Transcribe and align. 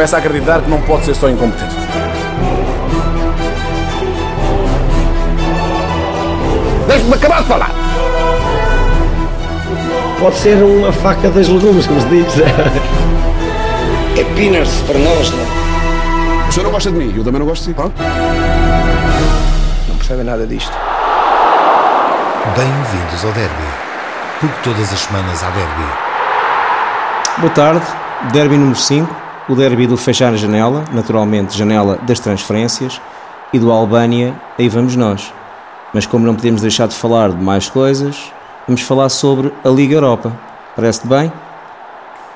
começa 0.00 0.16
a 0.16 0.18
acreditar 0.18 0.62
que 0.62 0.70
não 0.70 0.80
pode 0.80 1.04
ser 1.04 1.14
só 1.14 1.28
incompetência. 1.28 1.78
Deixe-me 6.88 7.12
acabar 7.12 7.42
de 7.42 7.48
falar. 7.48 7.70
Pode 10.18 10.36
ser 10.36 10.54
uma 10.62 10.90
faca 10.90 11.28
das 11.28 11.48
legumes, 11.48 11.86
como 11.86 12.00
se 12.00 12.08
diz. 12.08 12.34
É 14.18 14.24
pinas 14.34 14.68
para 14.86 14.98
nós, 14.98 15.30
não? 15.30 16.48
O 16.48 16.52
senhor 16.52 16.64
não 16.64 16.72
gosta 16.72 16.90
de 16.90 16.96
mim, 16.96 17.14
eu 17.16 17.22
também 17.22 17.38
não 17.38 17.46
gosto 17.46 17.62
de 17.62 17.68
si. 17.68 17.74
Pronto. 17.74 17.94
Não 19.88 19.96
percebe 19.96 20.24
nada 20.24 20.46
disto. 20.46 20.72
Bem-vindos 22.56 23.24
ao 23.24 23.32
Derby, 23.32 23.68
porque 24.40 24.60
todas 24.62 24.92
as 24.92 24.98
semanas 24.98 25.42
há 25.44 25.50
Derby. 25.50 25.84
Boa 27.38 27.52
tarde, 27.52 27.86
Derby 28.32 28.56
número 28.56 28.76
5, 28.76 29.29
o 29.50 29.56
Derby 29.56 29.84
do 29.84 29.96
fechar 29.96 30.32
a 30.32 30.36
janela, 30.36 30.84
naturalmente 30.92 31.58
janela 31.58 31.96
das 32.02 32.20
transferências, 32.20 33.00
e 33.52 33.58
do 33.58 33.72
Albânia, 33.72 34.40
aí 34.56 34.68
vamos 34.68 34.94
nós. 34.94 35.34
Mas 35.92 36.06
como 36.06 36.24
não 36.24 36.36
podemos 36.36 36.62
deixar 36.62 36.86
de 36.86 36.94
falar 36.94 37.30
de 37.30 37.42
mais 37.42 37.68
coisas, 37.68 38.32
vamos 38.64 38.80
falar 38.82 39.08
sobre 39.08 39.52
a 39.64 39.68
Liga 39.68 39.96
Europa. 39.96 40.32
Parece-te 40.76 41.08
bem? 41.08 41.32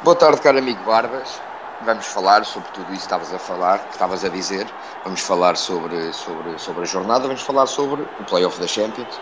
Boa 0.02 0.16
tarde, 0.16 0.40
caro 0.40 0.58
amigo 0.58 0.82
Barbas. 0.84 1.40
Vamos 1.86 2.04
falar 2.04 2.44
sobre 2.44 2.68
tudo 2.72 2.86
isso 2.86 3.02
que 3.02 3.14
estavas 3.14 3.32
a 3.32 3.38
falar, 3.38 3.78
que 3.78 3.92
estavas 3.92 4.24
a 4.24 4.28
dizer. 4.28 4.66
Vamos 5.04 5.20
falar 5.20 5.56
sobre, 5.56 6.12
sobre, 6.12 6.58
sobre 6.58 6.82
a 6.82 6.86
jornada, 6.86 7.28
vamos 7.28 7.42
falar 7.42 7.66
sobre 7.66 8.02
o 8.02 8.24
playoff 8.24 8.58
da 8.58 8.66
Champions 8.66 9.14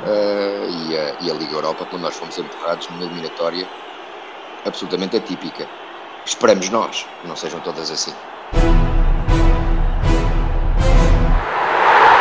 uh, 0.00 0.68
e, 0.68 0.98
a, 0.98 1.14
e 1.20 1.30
a 1.30 1.34
Liga 1.34 1.54
Europa, 1.54 1.86
quando 1.88 2.02
nós 2.02 2.16
fomos 2.16 2.36
empurrados 2.36 2.88
numa 2.90 3.04
eliminatória 3.04 3.68
absolutamente 4.64 5.16
atípica. 5.16 5.68
Esperamos 6.26 6.68
nós 6.70 7.06
que 7.22 7.28
não 7.28 7.36
sejam 7.36 7.60
todas 7.60 7.88
assim. 7.88 8.10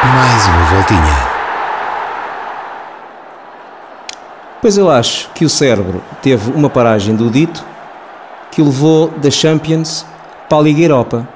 Mais 0.04 0.48
uma 0.48 0.66
voltinha. 0.66 1.36
Pois 4.62 4.78
eu 4.78 4.92
acho 4.92 5.32
que 5.34 5.44
o 5.44 5.50
cérebro 5.50 6.04
teve 6.22 6.52
uma 6.52 6.70
paragem 6.70 7.16
do 7.16 7.32
dito 7.32 7.66
que 8.52 8.62
levou 8.62 9.10
da 9.10 9.32
Champions 9.32 10.06
para 10.48 10.60
a 10.60 10.62
Liga 10.62 10.84
Europa. 10.84 11.28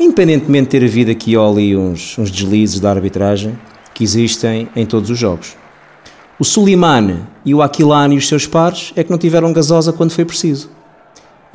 Independentemente 0.00 0.64
de 0.64 0.80
ter 0.80 0.84
havido 0.84 1.12
aqui 1.12 1.36
ou 1.36 1.48
ali 1.48 1.76
uns, 1.76 2.18
uns 2.18 2.28
deslizes 2.28 2.80
da 2.80 2.90
arbitragem 2.90 3.56
que 3.94 4.02
existem 4.02 4.68
em 4.74 4.84
todos 4.84 5.10
os 5.10 5.18
jogos. 5.18 5.56
O 6.40 6.44
Sulimane 6.44 7.22
e 7.44 7.54
o 7.54 7.62
Aquilani 7.62 8.16
e 8.16 8.18
os 8.18 8.26
seus 8.26 8.48
pares 8.48 8.92
é 8.96 9.04
que 9.04 9.12
não 9.12 9.16
tiveram 9.16 9.52
gasosa 9.52 9.92
quando 9.92 10.10
foi 10.10 10.24
preciso. 10.24 10.75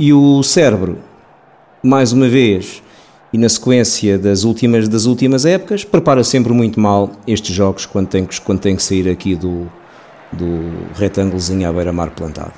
E 0.03 0.11
o 0.13 0.41
cérebro, 0.41 0.97
mais 1.83 2.11
uma 2.11 2.27
vez, 2.27 2.81
e 3.31 3.37
na 3.37 3.47
sequência 3.47 4.17
das 4.17 4.43
últimas, 4.43 4.87
das 4.87 5.05
últimas 5.05 5.45
épocas, 5.45 5.83
prepara 5.83 6.23
sempre 6.23 6.51
muito 6.51 6.79
mal 6.79 7.11
estes 7.27 7.53
jogos 7.53 7.85
quando 7.85 8.07
tem, 8.07 8.27
quando 8.43 8.59
tem 8.59 8.75
que 8.75 8.81
sair 8.81 9.07
aqui 9.07 9.35
do, 9.35 9.71
do 10.33 10.91
retângulozinho 10.95 11.69
à 11.69 11.71
beira-mar 11.71 12.09
plantado. 12.15 12.53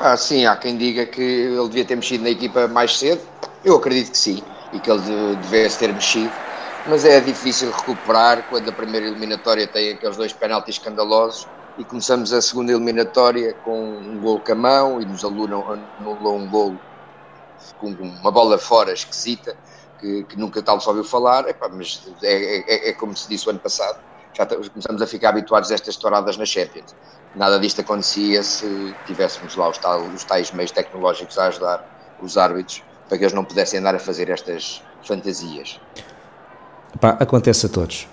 Ah, 0.00 0.16
sim, 0.16 0.46
há 0.46 0.56
quem 0.56 0.76
diga 0.76 1.06
que 1.06 1.22
ele 1.22 1.68
devia 1.68 1.84
ter 1.84 1.94
mexido 1.94 2.24
na 2.24 2.30
equipa 2.30 2.66
mais 2.66 2.98
cedo. 2.98 3.20
Eu 3.64 3.76
acredito 3.76 4.10
que 4.10 4.18
sim, 4.18 4.42
e 4.72 4.80
que 4.80 4.90
ele 4.90 5.36
devesse 5.42 5.78
ter 5.78 5.92
mexido. 5.94 6.32
Mas 6.88 7.04
é 7.04 7.20
difícil 7.20 7.70
recuperar 7.70 8.42
quando 8.50 8.68
a 8.68 8.72
primeira 8.72 9.06
eliminatória 9.06 9.68
tem 9.68 9.92
aqueles 9.92 10.16
dois 10.16 10.32
penaltis 10.32 10.74
escandalosos 10.74 11.46
e 11.78 11.84
começamos 11.84 12.32
a 12.32 12.40
segunda 12.42 12.72
eliminatória 12.72 13.54
com 13.64 13.80
um 13.80 14.20
gol 14.20 14.40
com 14.40 14.52
a 14.52 14.54
mão 14.54 15.00
e 15.00 15.04
nos 15.04 15.24
anulou 15.24 16.36
um 16.36 16.48
gol 16.48 16.76
com 17.78 17.88
uma 17.88 18.30
bola 18.30 18.58
fora 18.58 18.92
esquisita 18.92 19.56
que, 19.98 20.24
que 20.24 20.38
nunca 20.38 20.62
tal 20.62 20.80
se 20.80 20.88
ouviu 20.88 21.04
falar. 21.04 21.48
Epá, 21.48 21.68
mas 21.68 22.02
é, 22.22 22.58
é, 22.58 22.88
é 22.90 22.92
como 22.92 23.16
se 23.16 23.28
disse 23.28 23.46
o 23.46 23.50
ano 23.50 23.60
passado 23.60 23.98
já 24.34 24.46
começamos 24.46 25.02
a 25.02 25.06
ficar 25.06 25.30
habituados 25.30 25.70
a 25.70 25.74
estas 25.74 25.96
touradas 25.96 26.36
na 26.36 26.44
Champions. 26.44 26.94
Nada 27.34 27.58
disto 27.58 27.80
acontecia 27.80 28.42
se 28.42 28.94
tivéssemos 29.06 29.56
lá 29.56 29.68
os, 29.68 29.78
tal, 29.78 30.02
os 30.02 30.24
tais 30.24 30.50
meios 30.52 30.70
tecnológicos 30.70 31.38
a 31.38 31.46
ajudar 31.46 32.16
os 32.22 32.36
árbitros 32.36 32.82
para 33.08 33.18
que 33.18 33.24
eles 33.24 33.32
não 33.32 33.44
pudessem 33.44 33.80
andar 33.80 33.94
a 33.94 33.98
fazer 33.98 34.30
estas 34.30 34.82
fantasias. 35.02 35.80
Epá, 36.94 37.16
acontece 37.20 37.66
a 37.66 37.68
todos. 37.68 38.08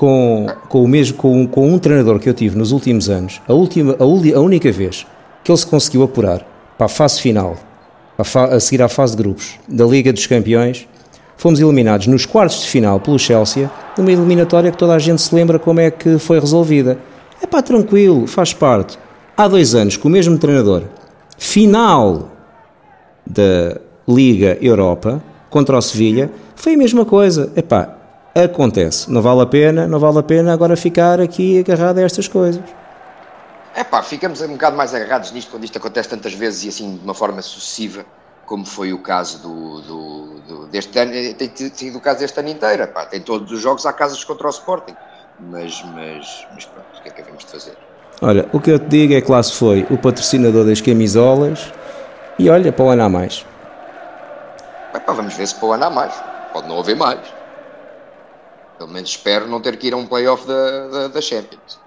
Com, 0.00 0.46
com, 0.70 0.82
o 0.82 0.88
mesmo, 0.88 1.14
com, 1.18 1.46
com 1.46 1.74
um 1.74 1.78
treinador 1.78 2.18
que 2.18 2.26
eu 2.26 2.32
tive 2.32 2.56
nos 2.56 2.72
últimos 2.72 3.10
anos, 3.10 3.38
a, 3.46 3.52
última, 3.52 3.94
a, 4.00 4.02
a 4.02 4.40
única 4.40 4.72
vez 4.72 5.06
que 5.44 5.52
ele 5.52 5.58
se 5.58 5.66
conseguiu 5.66 6.02
apurar 6.02 6.40
para 6.78 6.86
a 6.86 6.88
fase 6.88 7.20
final, 7.20 7.54
a, 8.16 8.24
fa, 8.24 8.46
a 8.46 8.58
seguir 8.58 8.80
à 8.80 8.88
fase 8.88 9.14
de 9.14 9.22
grupos 9.22 9.58
da 9.68 9.84
Liga 9.84 10.10
dos 10.10 10.26
Campeões, 10.26 10.88
fomos 11.36 11.60
eliminados 11.60 12.06
nos 12.06 12.24
quartos 12.24 12.62
de 12.62 12.68
final 12.68 12.98
pelo 12.98 13.18
Chelsea, 13.18 13.70
numa 13.98 14.10
eliminatória 14.10 14.70
que 14.70 14.78
toda 14.78 14.94
a 14.94 14.98
gente 14.98 15.20
se 15.20 15.34
lembra 15.34 15.58
como 15.58 15.80
é 15.80 15.90
que 15.90 16.16
foi 16.16 16.40
resolvida. 16.40 16.96
É 17.42 17.46
pá, 17.46 17.60
tranquilo, 17.60 18.26
faz 18.26 18.54
parte. 18.54 18.98
Há 19.36 19.48
dois 19.48 19.74
anos, 19.74 19.98
com 19.98 20.08
o 20.08 20.10
mesmo 20.10 20.38
treinador, 20.38 20.84
final 21.36 22.30
da 23.26 23.78
Liga 24.08 24.56
Europa 24.62 25.22
contra 25.50 25.76
o 25.76 25.82
Sevilha, 25.82 26.30
foi 26.56 26.72
a 26.72 26.78
mesma 26.78 27.04
coisa. 27.04 27.52
É 27.54 27.60
pá, 27.60 27.99
acontece. 28.34 29.10
Não 29.10 29.22
vale 29.22 29.42
a 29.42 29.46
pena, 29.46 29.86
não 29.86 29.98
vale 29.98 30.18
a 30.18 30.22
pena 30.22 30.52
agora 30.52 30.76
ficar 30.76 31.20
aqui 31.20 31.58
agarrado 31.60 31.98
a 31.98 32.02
estas 32.02 32.28
coisas. 32.28 32.62
É 33.74 33.84
pá, 33.84 34.02
ficamos 34.02 34.40
um 34.40 34.48
bocado 34.48 34.76
mais 34.76 34.94
agarrados 34.94 35.32
nisto 35.32 35.50
quando 35.50 35.64
isto 35.64 35.78
acontece 35.78 36.08
tantas 36.08 36.34
vezes 36.34 36.64
e 36.64 36.68
assim 36.68 36.96
de 36.96 37.04
uma 37.04 37.14
forma 37.14 37.40
sucessiva 37.40 38.04
como 38.50 38.66
foi 38.66 38.92
o 38.92 38.98
caso 38.98 39.38
do, 39.38 39.80
do, 39.80 40.40
do, 40.40 40.66
deste 40.66 40.98
ano, 40.98 41.14
eh, 41.14 41.32
tem 41.34 41.48
sido 41.72 41.98
o 41.98 42.00
caso 42.00 42.18
deste 42.18 42.40
ano 42.40 42.48
inteiro. 42.48 42.84
Pá, 42.88 43.06
tem 43.06 43.20
todos 43.20 43.52
os 43.52 43.60
jogos 43.60 43.86
há 43.86 43.92
casas 43.92 44.24
contra 44.24 44.48
o 44.48 44.50
Sporting. 44.50 44.96
Mas, 45.38 45.80
mas, 45.94 46.46
mas 46.52 46.64
pronto, 46.64 46.86
o 46.98 47.00
que 47.00 47.08
é 47.08 47.12
que 47.12 47.22
havemos 47.22 47.44
de 47.44 47.52
fazer? 47.52 47.78
Olha, 48.20 48.48
o 48.52 48.58
que 48.58 48.72
eu 48.72 48.78
te 48.80 48.86
digo 48.86 49.14
é 49.14 49.20
que 49.20 49.30
lá 49.30 49.40
se 49.40 49.52
foi 49.52 49.86
o 49.88 49.96
patrocinador 49.96 50.66
das 50.66 50.80
camisolas 50.80 51.72
e 52.40 52.50
olha, 52.50 52.72
para 52.72 52.84
o 52.84 52.88
ano 52.88 53.04
há 53.04 53.08
mais. 53.08 53.46
Bem, 54.92 55.00
pá, 55.00 55.12
vamos 55.12 55.34
ver 55.34 55.46
se 55.46 55.54
para 55.54 55.68
o 55.68 55.72
ano 55.72 55.84
há 55.84 55.90
mais. 55.90 56.14
Pode 56.52 56.66
não 56.66 56.80
haver 56.80 56.96
mais. 56.96 57.20
Pelo 58.80 58.92
menos 58.92 59.10
espero 59.10 59.46
não 59.46 59.60
ter 59.60 59.76
que 59.76 59.88
ir 59.88 59.92
a 59.92 59.96
um 59.98 60.06
playoff 60.06 60.46
da, 60.46 60.88
da, 60.88 61.08
da 61.08 61.20
Champions. 61.20 61.78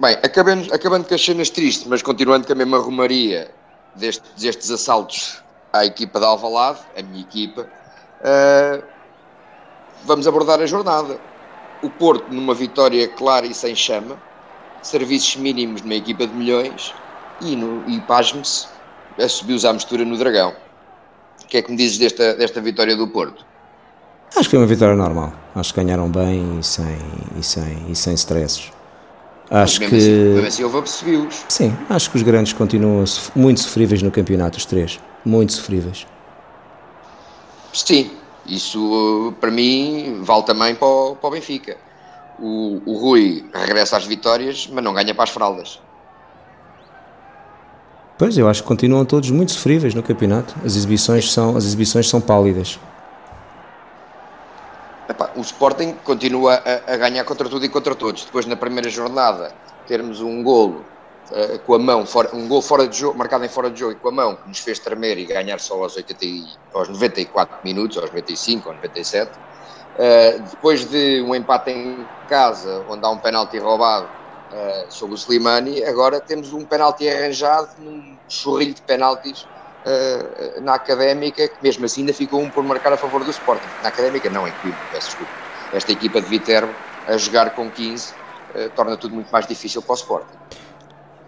Bem, 0.00 0.12
acabando, 0.22 0.72
acabando 0.72 1.08
com 1.08 1.12
as 1.12 1.24
cenas 1.24 1.50
tristes, 1.50 1.88
mas 1.88 2.02
continuando 2.02 2.46
com 2.46 2.52
a 2.52 2.54
mesma 2.54 2.78
romaria 2.78 3.52
destes, 3.96 4.70
assaltos 4.70 5.42
à 5.72 5.84
equipa 5.84 6.20
de 6.20 6.24
Alvalade, 6.24 6.78
a 6.96 7.02
minha 7.02 7.22
equipa, 7.22 7.62
uh, 7.62 8.84
vamos 10.04 10.28
abordar 10.28 10.60
a 10.60 10.66
jornada. 10.66 11.18
O 11.82 11.90
Porto, 11.90 12.32
numa 12.32 12.54
vitória 12.54 13.08
clara 13.08 13.44
e 13.44 13.52
sem 13.52 13.74
chama, 13.74 14.16
serviços 14.82 15.34
mínimos 15.34 15.82
numa 15.82 15.96
equipa 15.96 16.28
de 16.28 16.32
milhões 16.32 16.94
e, 17.40 17.56
no, 17.56 17.90
e 17.90 18.00
pasme-se, 18.02 18.68
assumiu-se 19.18 19.66
à 19.66 19.72
mistura 19.72 20.04
no 20.04 20.16
Dragão. 20.16 20.54
O 21.42 21.46
que 21.48 21.56
é 21.56 21.62
que 21.62 21.72
me 21.72 21.76
dizes 21.76 21.98
desta, 21.98 22.34
desta 22.34 22.60
vitória 22.60 22.94
do 22.94 23.08
Porto? 23.08 23.44
Acho 24.36 24.48
que 24.48 24.50
foi 24.50 24.58
uma 24.58 24.66
vitória 24.66 24.96
normal. 24.96 25.32
Acho 25.54 25.72
que 25.72 25.80
ganharam 25.82 26.08
bem 26.08 26.58
e 26.58 26.62
sem, 26.62 26.98
e 27.38 27.42
sem, 27.42 27.86
e 27.88 27.94
sem 27.94 28.14
stresses. 28.14 28.72
Acho 29.50 29.80
mesmo 29.80 29.96
que. 29.96 30.02
Assim, 30.02 30.10
mesmo 30.10 30.46
assim 30.46 30.64
houve 30.64 30.78
apercebiu-os. 30.78 31.44
Sim, 31.48 31.76
acho 31.88 32.10
que 32.10 32.16
os 32.16 32.22
grandes 32.22 32.52
continuam 32.52 33.04
muito 33.36 33.60
sofríveis 33.60 34.02
no 34.02 34.10
campeonato, 34.10 34.58
os 34.58 34.64
três. 34.64 34.98
Muito 35.24 35.52
sofríveis. 35.52 36.06
Sim, 37.72 38.10
isso 38.46 39.32
para 39.40 39.50
mim 39.50 40.20
vale 40.22 40.42
também 40.42 40.74
para 40.74 40.86
o, 40.86 41.16
para 41.16 41.28
o 41.28 41.30
Benfica. 41.30 41.76
O, 42.38 42.82
o 42.84 42.98
Rui 42.98 43.44
regressa 43.54 43.96
às 43.96 44.04
vitórias, 44.04 44.68
mas 44.72 44.82
não 44.82 44.92
ganha 44.92 45.14
para 45.14 45.24
as 45.24 45.30
fraldas. 45.30 45.80
Pois, 48.18 48.36
eu 48.38 48.48
acho 48.48 48.62
que 48.62 48.68
continuam 48.68 49.04
todos 49.04 49.30
muito 49.30 49.52
sofríveis 49.52 49.94
no 49.94 50.02
campeonato. 50.02 50.54
As 50.64 50.76
exibições 50.76 51.32
são, 51.32 51.56
as 51.56 51.64
exibições 51.64 52.08
são 52.08 52.20
pálidas. 52.20 52.78
Epá, 55.06 55.30
o 55.36 55.40
Sporting 55.42 55.94
continua 56.02 56.54
a, 56.54 56.94
a, 56.94 56.96
ganhar 56.96 57.24
contra 57.24 57.46
tudo 57.48 57.64
e 57.64 57.68
contra 57.68 57.94
todos. 57.94 58.24
Depois, 58.24 58.46
na 58.46 58.56
primeira 58.56 58.88
jornada, 58.88 59.52
termos 59.86 60.20
um 60.20 60.42
golo 60.42 60.82
uh, 61.30 61.58
com 61.60 61.74
a 61.74 61.78
mão, 61.78 62.06
fora, 62.06 62.34
um 62.34 62.48
gol 62.48 62.62
fora 62.62 62.88
de 62.88 62.96
jogo, 62.96 63.18
marcado 63.18 63.44
em 63.44 63.48
fora 63.48 63.70
de 63.70 63.78
jogo 63.78 63.92
e 63.92 63.96
com 63.96 64.08
a 64.08 64.12
mão, 64.12 64.36
que 64.36 64.48
nos 64.48 64.60
fez 64.60 64.78
tremer 64.78 65.18
e 65.18 65.26
ganhar 65.26 65.60
só 65.60 65.82
aos, 65.82 65.94
80 65.94 66.24
e, 66.24 66.46
aos 66.72 66.88
94 66.88 67.58
minutos, 67.62 67.98
aos 67.98 68.10
95 68.10 68.68
ou 68.68 68.74
97. 68.76 69.30
Uh, 69.30 70.42
depois 70.50 70.86
de 70.86 71.20
um 71.20 71.34
empate 71.34 71.70
em 71.70 72.08
casa, 72.26 72.82
onde 72.88 73.04
há 73.04 73.10
um 73.10 73.18
penalti 73.18 73.58
roubado 73.58 74.06
uh, 74.06 74.90
sobre 74.90 75.14
o 75.14 75.18
Slimani, 75.18 75.84
agora 75.84 76.18
temos 76.18 76.54
um 76.54 76.64
penalti 76.64 77.06
arranjado 77.06 77.68
num 77.78 78.16
chorrilho 78.26 78.72
de 78.72 78.82
penaltis 78.82 79.46
uh, 79.84 80.60
na 80.60 80.74
Académica, 80.74 81.48
que 81.48 81.56
mesmo 81.62 81.84
assim 81.84 82.00
ainda 82.00 82.12
ficou 82.12 82.40
um 82.40 82.50
por 82.50 82.62
marcar 82.64 82.92
a 82.92 82.96
favor 82.96 83.22
do 83.24 83.30
Sporting. 83.30 83.66
Na 83.82 83.88
Académica 83.88 84.28
não, 84.30 84.46
em 84.46 84.52
Coimbra, 84.62 84.80
peço 84.92 85.08
desculpa. 85.08 85.32
Esta 85.72 85.92
equipa 85.92 86.20
de 86.20 86.28
Viterbo 86.28 86.72
a 87.06 87.16
jogar 87.16 87.50
com 87.50 87.70
15 87.70 88.12
uh, 88.12 88.70
torna 88.74 88.96
tudo 88.96 89.14
muito 89.14 89.30
mais 89.30 89.46
difícil 89.46 89.82
para 89.82 89.92
o 89.92 89.96
Sporting. 89.96 90.36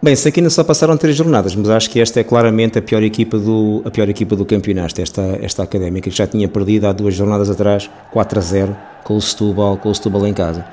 Bem, 0.03 0.15
sei 0.15 0.31
que 0.31 0.41
ainda 0.41 0.51
só 0.51 0.63
passaram 0.63 0.97
três 0.97 1.17
jornadas, 1.17 1.55
mas 1.55 1.71
acho 1.71 1.91
que 1.91 1.99
esta 1.99 2.21
é 2.21 2.25
claramente 2.25 2.79
a 2.79 2.83
pior 2.83 3.03
equipa 3.03 3.39
do, 3.39 3.83
a 3.85 3.91
pior 3.91 4.09
equipa 4.09 4.37
do 4.37 4.45
campeonato, 4.45 5.01
esta, 5.01 5.39
esta 5.43 5.63
académica, 5.63 6.11
que 6.11 6.17
já 6.17 6.27
tinha 6.27 6.47
perdido 6.47 6.87
há 6.87 6.93
duas 6.93 7.15
jornadas 7.15 7.49
atrás, 7.51 7.91
4 8.13 8.39
a 8.39 8.43
0, 8.43 8.77
com 9.03 9.17
o 9.17 9.21
Setúbal, 9.21 9.79
com 9.79 9.89
o 9.89 9.95
Setúbal 9.95 10.27
em 10.27 10.35
casa. 10.35 10.65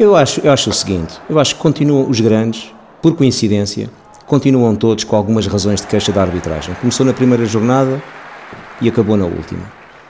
Eu 0.00 0.16
acho, 0.16 0.40
eu 0.40 0.50
acho 0.50 0.70
o 0.70 0.72
seguinte, 0.72 1.20
eu 1.28 1.38
acho 1.38 1.54
que 1.54 1.60
continuam 1.60 2.08
os 2.08 2.18
grandes, 2.18 2.74
por 3.02 3.14
coincidência, 3.14 3.90
continuam 4.26 4.74
todos 4.74 5.04
com 5.04 5.16
algumas 5.16 5.46
razões 5.46 5.80
de 5.80 5.86
queixa 5.86 6.12
da 6.12 6.22
arbitragem. 6.22 6.74
Começou 6.80 7.06
na 7.06 7.12
primeira 7.12 7.44
jornada 7.46 8.02
e 8.80 8.88
acabou 8.88 9.16
na 9.16 9.24
última. 9.26 9.62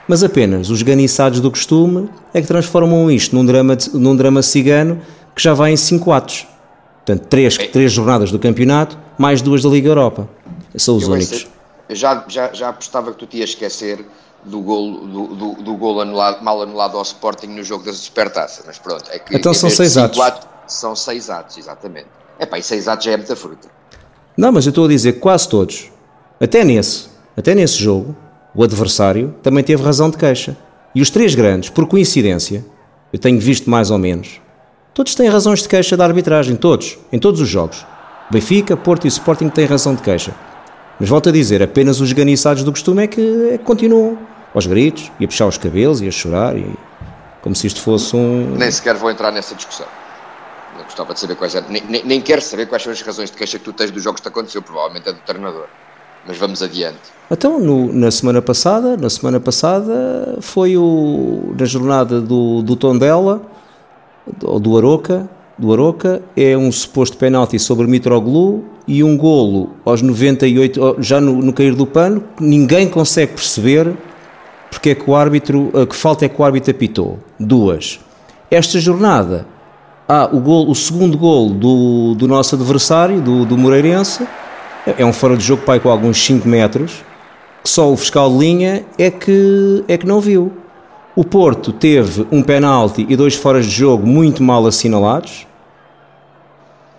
Mas 0.07 0.23
apenas 0.23 0.69
os 0.69 0.81
ganiçados 0.81 1.39
do 1.41 1.51
costume 1.51 2.09
é 2.33 2.41
que 2.41 2.47
transformam 2.47 3.11
isto 3.11 3.35
num 3.35 3.45
drama, 3.45 3.75
de, 3.75 3.95
num 3.97 4.15
drama 4.15 4.41
cigano 4.41 5.01
que 5.35 5.41
já 5.41 5.53
vai 5.53 5.71
em 5.71 5.77
cinco 5.77 6.11
atos. 6.11 6.47
Portanto, 7.05 7.27
três, 7.27 7.57
três 7.57 7.91
jornadas 7.91 8.31
do 8.31 8.39
campeonato, 8.39 8.97
mais 9.17 9.41
duas 9.41 9.61
da 9.63 9.69
Liga 9.69 9.89
Europa. 9.89 10.27
São 10.75 10.95
os 10.97 11.03
Eu 11.03 11.11
únicos. 11.11 11.47
já, 11.89 12.23
já, 12.27 12.53
já 12.53 12.69
apostava 12.69 13.11
que 13.11 13.17
tu 13.17 13.25
te 13.25 13.37
ias 13.37 13.49
esquecer 13.51 14.05
do 14.43 14.61
gol, 14.61 15.05
do, 15.07 15.27
do, 15.35 15.51
do 15.63 15.73
gol 15.75 16.01
anulado, 16.01 16.43
mal 16.43 16.61
anulado 16.61 16.95
ao 16.97 17.03
Sporting 17.03 17.47
no 17.47 17.63
jogo 17.63 17.83
da 17.85 17.93
Supertaça, 17.93 18.63
mas 18.65 18.77
pronto. 18.79 19.03
É 19.11 19.19
que 19.19 19.35
Então 19.35 19.53
são 19.53 19.69
seis 19.69 19.97
atos. 19.97 20.19
atos, 20.19 20.47
São 20.67 20.95
seis 20.95 21.29
atos, 21.29 21.57
exatamente. 21.57 22.07
É 22.39 22.45
pá, 22.45 22.57
e 22.57 22.63
seis 22.63 22.87
atos 22.87 23.05
já 23.05 23.11
é 23.11 23.17
muita 23.17 23.35
fruta. 23.35 23.67
Não, 24.37 24.51
mas 24.51 24.67
eu 24.67 24.69
estou 24.69 24.85
a 24.85 24.87
dizer 24.87 25.13
quase 25.13 25.49
todos, 25.49 25.89
até 26.39 26.63
nesse, 26.63 27.07
até 27.35 27.55
nesse 27.55 27.81
jogo, 27.81 28.15
o 28.53 28.63
adversário 28.63 29.33
também 29.41 29.63
teve 29.63 29.81
razão 29.81 30.11
de 30.11 30.17
queixa. 30.17 30.55
E 30.93 31.01
os 31.01 31.09
três 31.09 31.33
grandes, 31.33 31.71
por 31.71 31.87
coincidência, 31.87 32.63
eu 33.11 33.17
tenho 33.17 33.39
visto 33.39 33.67
mais 33.67 33.89
ou 33.89 33.97
menos, 33.97 34.39
todos 34.93 35.15
têm 35.15 35.27
razões 35.27 35.63
de 35.63 35.67
queixa 35.67 35.97
da 35.97 36.05
arbitragem, 36.05 36.55
todos, 36.55 36.99
em 37.11 37.17
todos 37.17 37.41
os 37.41 37.49
jogos. 37.49 37.83
Benfica, 38.29 38.77
Porto 38.77 39.05
e 39.05 39.07
Sporting 39.07 39.49
têm 39.49 39.65
razão 39.65 39.95
de 39.95 40.03
queixa. 40.03 40.35
Mas 40.99 41.09
volto 41.09 41.29
a 41.29 41.31
dizer, 41.31 41.63
apenas 41.63 41.99
os 41.99 42.13
ganiçados 42.13 42.63
do 42.63 42.71
costume 42.71 43.05
é 43.05 43.07
que, 43.07 43.49
é 43.53 43.57
que 43.57 43.63
continuam 43.63 44.19
aos 44.53 44.67
gritos, 44.67 45.11
e 45.19 45.25
a 45.25 45.27
puxar 45.27 45.47
os 45.47 45.57
cabelos, 45.57 45.99
e 45.99 46.07
a 46.07 46.11
chorar, 46.11 46.55
e 46.55 46.65
como 47.41 47.55
se 47.55 47.65
isto 47.65 47.81
fosse 47.81 48.15
um... 48.15 48.55
Nem 48.55 48.69
sequer 48.69 48.95
vou 48.95 49.09
entrar 49.09 49.31
nessa 49.31 49.55
discussão. 49.55 49.87
Gostava 50.97 51.13
de 51.13 51.19
saber 51.19 51.35
quais 51.35 51.53
eram. 51.53 51.67
Nem, 51.69 52.03
nem, 52.03 52.19
quero 52.19 52.41
saber 52.41 52.65
quais 52.65 52.81
são 52.81 52.91
as 52.91 52.99
razões 53.01 53.29
de 53.29 53.37
queixa 53.37 53.59
que 53.59 53.65
tu 53.65 53.71
tens 53.71 53.91
dos 53.91 54.01
jogos 54.01 54.19
que 54.19 54.23
te 54.27 54.29
aconteceu, 54.29 54.63
provavelmente 54.63 55.07
é 55.07 55.13
do 55.13 55.19
treinador. 55.19 55.65
Mas 56.25 56.37
vamos 56.39 56.63
adiante. 56.63 56.97
Então, 57.29 57.59
no- 57.59 57.93
na 57.93 58.09
semana 58.09 58.41
passada, 58.41 58.97
na 58.97 59.07
semana 59.07 59.39
passada 59.39 60.39
foi 60.41 60.75
o, 60.75 61.53
na 61.57 61.65
jornada 61.65 62.19
do, 62.19 62.63
do 62.63 62.75
Tondela, 62.75 63.43
ou 64.43 64.59
do 64.59 64.75
Aroca, 64.75 65.29
do 65.55 65.71
Aroca, 65.71 66.23
é 66.35 66.57
um 66.57 66.71
suposto 66.71 67.15
penalti 67.15 67.59
sobre 67.59 67.85
Mitroglou 67.85 68.65
e 68.87 69.03
um 69.03 69.15
golo 69.15 69.75
aos 69.85 70.01
98, 70.01 70.81
ó, 70.83 70.95
já 70.99 71.21
no, 71.21 71.43
no 71.43 71.53
cair 71.53 71.75
do 71.75 71.85
pano, 71.85 72.23
que 72.35 72.43
ninguém 72.43 72.89
consegue 72.89 73.33
perceber 73.33 73.95
porque 74.71 74.89
é 74.89 74.95
que 74.95 75.07
o 75.07 75.15
árbitro, 75.15 75.71
a 75.79 75.85
que 75.85 75.95
falta 75.95 76.25
é 76.25 76.29
que 76.29 76.41
o 76.41 76.43
árbitro 76.43 76.71
apitou. 76.71 77.19
Duas. 77.39 77.99
Esta 78.49 78.79
jornada, 78.79 79.45
há 80.07 80.29
o, 80.31 80.39
gol, 80.39 80.69
o 80.69 80.75
segundo 80.75 81.17
gol 81.17 81.49
do, 81.49 82.15
do 82.15 82.27
nosso 82.27 82.55
adversário, 82.55 83.21
do, 83.21 83.45
do 83.45 83.57
Moreirense, 83.57 84.27
é 84.85 85.05
um 85.05 85.11
fora 85.11 85.35
de 85.35 85.43
jogo 85.43 85.63
pai 85.63 85.79
com 85.79 85.89
alguns 85.89 86.17
5 86.23 86.47
metros, 86.47 87.03
que 87.63 87.69
só 87.69 87.91
o 87.91 87.97
fiscal 87.97 88.29
de 88.31 88.37
linha 88.37 88.85
é 88.97 89.11
que, 89.11 89.83
é 89.87 89.97
que 89.97 90.05
não 90.05 90.21
viu. 90.21 90.51
O 91.15 91.23
Porto 91.23 91.73
teve 91.73 92.25
um 92.31 92.41
penalti 92.41 93.05
e 93.09 93.15
dois 93.15 93.35
foras 93.35 93.65
de 93.65 93.71
jogo 93.71 94.05
muito 94.05 94.41
mal 94.43 94.65
assinalados. 94.65 95.47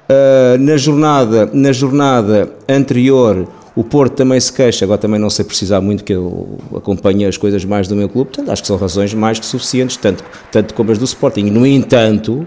Ah, 0.08 0.56
na, 0.58 0.76
jornada, 0.76 1.50
na 1.52 1.70
jornada 1.70 2.50
anterior, 2.69 3.46
o 3.76 3.84
Porto 3.84 4.14
também 4.14 4.40
se 4.40 4.52
queixa, 4.52 4.84
agora 4.84 4.99
também 4.99 5.20
não 5.20 5.28
sei 5.28 5.44
precisar 5.44 5.81
muito, 5.81 6.02
que 6.02 6.14
eu 6.14 6.58
acompanho 6.75 7.28
as 7.28 7.37
coisas 7.37 7.64
mais 7.64 7.87
do 7.87 7.94
meu 7.94 8.08
clube, 8.08 8.31
portanto 8.31 8.50
acho 8.50 8.62
que 8.62 8.69
são 8.69 8.76
razões 8.76 9.12
mais 9.12 9.38
que 9.38 9.44
suficientes, 9.44 9.96
tanto, 9.99 10.25
tanto 10.50 10.75
como 10.75 10.90
as 10.90 10.99
do 10.99 11.04
Sporting. 11.04 11.50
No 11.50 11.66
entanto, 11.66 12.46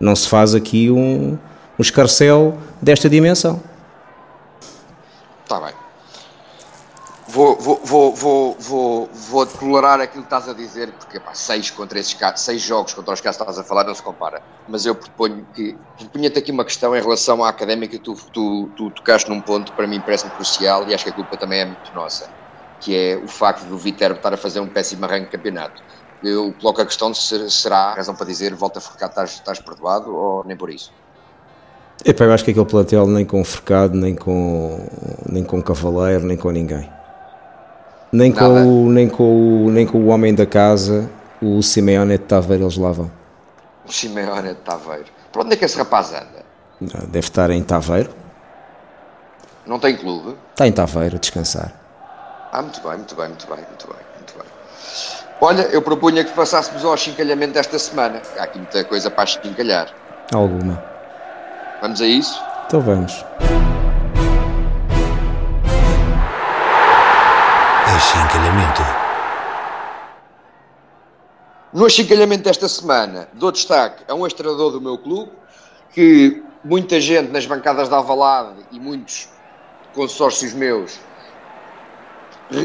não 0.00 0.14
se 0.14 0.28
faz 0.28 0.54
aqui 0.54 0.90
um, 0.90 1.32
um 1.78 1.82
escarcel 1.82 2.58
desta 2.80 3.08
dimensão. 3.08 3.62
Está 5.44 5.60
bem. 5.60 5.74
Vou, 7.30 7.56
vou, 7.56 7.80
vou, 7.84 8.14
vou, 8.14 8.56
vou, 8.58 9.10
vou 9.12 9.46
tolerar 9.46 10.00
aquilo 10.00 10.22
que 10.22 10.34
estás 10.34 10.48
a 10.48 10.54
dizer, 10.54 10.90
porque 10.92 11.20
pá, 11.20 11.34
seis, 11.34 11.70
contra 11.70 11.98
esses, 11.98 12.16
seis 12.36 12.62
jogos 12.62 12.94
contra 12.94 13.12
os 13.12 13.20
que 13.20 13.28
estás 13.28 13.58
a 13.58 13.62
falar 13.62 13.84
não 13.84 13.94
se 13.94 14.02
compara. 14.02 14.42
Mas 14.66 14.86
eu 14.86 14.94
proponho 14.94 15.46
que. 15.54 15.76
Propunha-te 15.98 16.38
aqui 16.38 16.50
uma 16.50 16.64
questão 16.64 16.96
em 16.96 17.02
relação 17.02 17.44
à 17.44 17.50
académica, 17.50 17.98
tu, 17.98 18.14
tu, 18.32 18.70
tu 18.74 18.90
tocaste 18.90 19.28
num 19.28 19.42
ponto 19.42 19.72
que 19.72 19.76
para 19.76 19.86
mim 19.86 20.00
parece-me 20.00 20.30
crucial 20.30 20.88
e 20.88 20.94
acho 20.94 21.04
que 21.04 21.10
a 21.10 21.12
culpa 21.12 21.36
também 21.36 21.60
é 21.60 21.64
muito 21.66 21.94
nossa, 21.94 22.30
que 22.80 22.96
é 22.96 23.16
o 23.22 23.28
facto 23.28 23.64
do 23.64 23.76
Viterbo 23.76 24.16
estar 24.16 24.32
a 24.32 24.38
fazer 24.38 24.60
um 24.60 24.66
péssimo 24.66 25.04
arranque 25.04 25.26
de 25.26 25.32
campeonato. 25.32 25.82
Eu 26.22 26.52
coloco 26.60 26.80
a 26.82 26.86
questão 26.86 27.10
de 27.12 27.18
se 27.18 27.50
será 27.50 27.94
razão 27.94 28.14
para 28.14 28.26
dizer 28.26 28.54
volta 28.54 28.78
a 28.78 28.82
ficar, 28.82 29.06
estás, 29.06 29.30
estás 29.30 29.60
perdoado 29.60 30.14
ou 30.14 30.44
nem 30.44 30.56
por 30.56 30.70
isso. 30.70 30.92
Epá, 32.04 32.24
eu 32.24 32.32
acho 32.32 32.44
que 32.44 32.50
aquele 32.52 32.66
plantel 32.66 33.06
nem 33.06 33.24
com 33.24 33.44
Furcado, 33.44 33.96
nem 33.96 34.14
com, 34.14 34.86
nem 35.28 35.42
com 35.44 35.62
Cavaleiro, 35.62 36.24
nem 36.24 36.36
com 36.36 36.50
ninguém. 36.50 36.90
Nem 38.12 38.32
com, 38.32 38.86
o, 38.86 38.90
nem, 38.90 39.08
com 39.08 39.66
o, 39.66 39.70
nem 39.70 39.86
com 39.86 39.98
o 39.98 40.06
homem 40.06 40.34
da 40.34 40.46
casa, 40.46 41.10
o 41.42 41.62
Simeone 41.62 42.16
de 42.16 42.24
Taveira, 42.24 42.64
eles 42.64 42.76
lá 42.76 42.90
vão. 42.92 43.10
O 43.86 43.92
Simeone 43.92 44.50
de 44.50 44.54
Taveiro. 44.56 45.06
Para 45.32 45.42
onde 45.42 45.54
é 45.54 45.56
que 45.56 45.64
esse 45.64 45.76
rapaz 45.76 46.12
anda? 46.12 46.44
Ah, 46.94 47.04
Deve 47.06 47.18
estar 47.26 47.50
em 47.50 47.62
Taveiro. 47.62 48.10
Não 49.66 49.78
tem 49.78 49.96
clube? 49.96 50.36
Está 50.50 50.66
em 50.66 50.72
Taveiro 50.72 51.16
a 51.16 51.18
descansar. 51.18 51.72
Ah, 52.50 52.62
muito 52.62 52.80
bem, 52.80 52.96
muito 52.96 53.14
bem, 53.14 53.28
muito 53.28 53.46
bem, 53.46 53.58
muito 53.58 53.86
bem. 53.86 54.07
Olha, 55.40 55.62
eu 55.70 55.80
propunha 55.80 56.24
que 56.24 56.32
passássemos 56.32 56.84
ao 56.84 56.96
chincalhamento 56.96 57.52
desta 57.52 57.78
semana. 57.78 58.20
Há 58.36 58.42
aqui 58.42 58.58
muita 58.58 58.82
coisa 58.82 59.08
para 59.08 59.24
chincalhar. 59.24 59.88
Alguma. 60.34 60.82
Vamos 61.80 62.00
a 62.00 62.06
isso? 62.06 62.42
Então 62.66 62.80
vamos. 62.80 63.24
Achincalhamento. 67.86 68.82
No 71.72 71.86
achincalhamento 71.86 72.42
desta 72.42 72.68
semana, 72.68 73.28
dou 73.34 73.52
destaque 73.52 74.02
a 74.08 74.14
um 74.14 74.26
ex-treinador 74.26 74.72
do 74.72 74.80
meu 74.80 74.98
clube, 74.98 75.30
que 75.92 76.42
muita 76.64 77.00
gente 77.00 77.30
nas 77.30 77.46
bancadas 77.46 77.88
de 77.88 77.94
Alvalade 77.94 78.66
e 78.72 78.80
muitos 78.80 79.28
consórcios 79.94 80.52
meus 80.52 80.98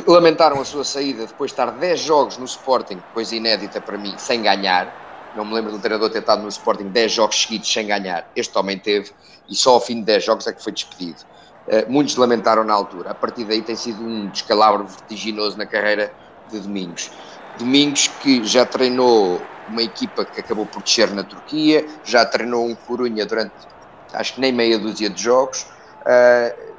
lamentaram 0.07 0.61
a 0.61 0.65
sua 0.65 0.83
saída 0.83 1.27
depois 1.27 1.49
de 1.49 1.53
estar 1.53 1.71
10 1.71 1.99
jogos 1.99 2.37
no 2.37 2.45
Sporting, 2.45 3.03
coisa 3.11 3.35
inédita 3.35 3.81
para 3.81 3.97
mim, 3.97 4.17
sem 4.17 4.41
ganhar. 4.41 4.95
Não 5.33 5.43
me 5.43 5.53
lembro 5.53 5.71
do 5.71 5.79
treinador 5.79 6.09
ter 6.09 6.19
estado 6.19 6.41
no 6.43 6.49
Sporting 6.49 6.89
10 6.89 7.11
jogos 7.11 7.41
seguidos 7.41 7.71
sem 7.71 7.87
ganhar. 7.87 8.29
Este 8.35 8.57
homem 8.57 8.79
teve, 8.79 9.11
e 9.47 9.55
só 9.55 9.71
ao 9.71 9.81
fim 9.81 9.99
de 9.99 10.05
10 10.05 10.23
jogos 10.23 10.47
é 10.47 10.53
que 10.53 10.63
foi 10.63 10.71
despedido. 10.71 11.21
Eh, 11.67 11.85
muitos 11.87 12.15
lamentaram 12.15 12.63
na 12.63 12.73
altura. 12.73 13.11
A 13.11 13.15
partir 13.15 13.45
daí 13.45 13.61
tem 13.61 13.75
sido 13.75 14.05
um 14.05 14.29
descalabro 14.29 14.87
vertiginoso 14.87 15.57
na 15.57 15.65
carreira 15.65 16.13
de 16.45 16.59
Domingos. 16.59 17.09
Domingos 17.55 18.07
que 18.07 18.43
já 18.43 18.65
treinou 18.65 19.51
uma 19.65 19.81
equipa 19.81 20.25
que 20.25 20.39
acabou 20.39 20.65
por 20.67 20.83
descer 20.83 21.11
na 21.11 21.23
Turquia, 21.23 21.85
já 22.03 22.25
treinou 22.25 22.67
um 22.67 22.75
Corunha 22.75 23.25
durante 23.25 23.53
acho 24.13 24.35
que 24.35 24.41
nem 24.41 24.51
meia 24.51 24.77
dúzia 24.77 25.09
de 25.09 25.21
jogos. 25.21 25.65
Eh, 26.05 26.72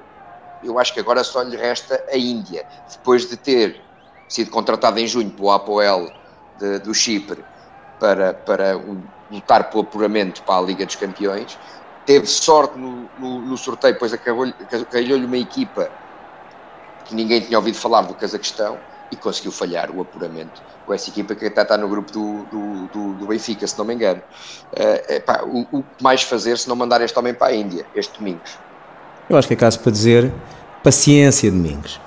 eu 0.64 0.78
acho 0.78 0.92
que 0.94 1.00
agora 1.00 1.22
só 1.24 1.42
lhe 1.42 1.56
resta 1.56 2.02
a 2.10 2.16
Índia. 2.16 2.66
Depois 2.90 3.28
de 3.28 3.36
ter 3.36 3.84
sido 4.28 4.50
contratado 4.50 4.98
em 4.98 5.06
junho 5.06 5.30
para 5.30 5.44
o 5.44 5.50
Apoel 5.50 6.12
de- 6.54 6.78
do 6.80 6.94
Chipre 6.94 7.46
para, 7.98 8.34
para 8.34 8.74
lutar 9.30 9.70
pelo 9.70 9.82
apuramento 9.84 10.42
para 10.44 10.58
a 10.58 10.62
Liga 10.66 10.86
dos 10.86 10.96
Campeões, 10.96 11.58
teve 12.04 12.26
sorte 12.26 12.78
no, 12.78 13.10
no- 13.16 13.44
no 13.46 13.56
sorteio, 13.58 13.98
pois 13.98 14.12
calhou-lhe 14.90 15.26
uma 15.26 15.38
equipa 15.38 15.90
que 17.04 17.14
ninguém 17.14 17.40
tinha 17.40 17.58
ouvido 17.58 17.76
falar 17.78 18.02
do 18.02 18.14
Cazaquistão 18.14 18.82
e 19.10 19.16
conseguiu 19.16 19.52
falhar 19.52 19.90
o 19.90 20.00
apuramento 20.00 20.62
com 20.84 20.92
essa 20.92 21.10
equipa 21.10 21.36
que 21.36 21.44
até 21.46 21.62
está 21.62 21.76
no 21.76 21.88
grupo 21.88 22.10
do, 22.10 22.46
do, 22.46 22.88
do- 22.88 23.14
do 23.14 23.26
Benfica, 23.26 23.66
se 23.66 23.76
não 23.76 23.84
me 23.84 23.94
engano. 23.94 24.22
Eh, 24.74 25.16
epá, 25.16 25.42
o, 25.44 25.84
que 25.84 26.02
mais 26.02 26.22
fazer 26.22 26.58
se 26.58 26.68
não 26.68 26.76
mandar 26.76 27.00
este 27.02 27.18
homem 27.18 27.34
para 27.34 27.52
a 27.52 27.56
Índia, 27.56 27.88
este 27.94 28.18
Domingos? 28.18 28.60
Eu 29.28 29.36
acho 29.36 29.48
que 29.48 29.54
é 29.54 29.56
caso 29.56 29.80
para 29.80 29.92
dizer 29.92 30.32
paciência, 30.82 31.50
Domingos. 31.50 32.00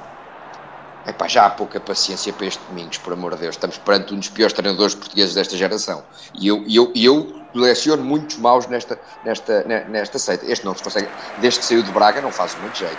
Epá, 1.08 1.28
já 1.28 1.46
há 1.46 1.50
pouca 1.50 1.80
paciência 1.80 2.34
para 2.34 2.46
este 2.46 2.62
Domingos, 2.70 2.98
por 2.98 3.14
amor 3.14 3.34
de 3.36 3.42
Deus. 3.42 3.56
Estamos 3.56 3.78
perante 3.78 4.14
um 4.14 4.18
dos 4.20 4.30
piores 4.30 4.54
treinadores 4.54 4.94
portugueses 4.94 5.34
desta 5.34 5.56
geração. 5.56 6.04
E 6.38 6.48
eu, 6.48 6.64
eu, 6.68 6.92
eu 6.96 7.42
leciono 7.54 8.04
muitos 8.04 8.38
maus 8.38 8.68
nesta, 8.68 9.00
nesta, 9.24 9.64
ne- 9.64 9.86
nesta 9.86 10.20
seita. 10.20 10.46
Este 10.52 10.66
não 10.66 10.76
se 10.76 10.84
consegue, 10.84 11.08
desde 11.40 11.60
que 11.60 11.66
saiu 11.66 11.82
de 11.82 11.92
Braga, 11.92 12.22
não 12.22 12.32
faz 12.32 12.56
muito 12.62 12.78
jeito. 12.78 12.98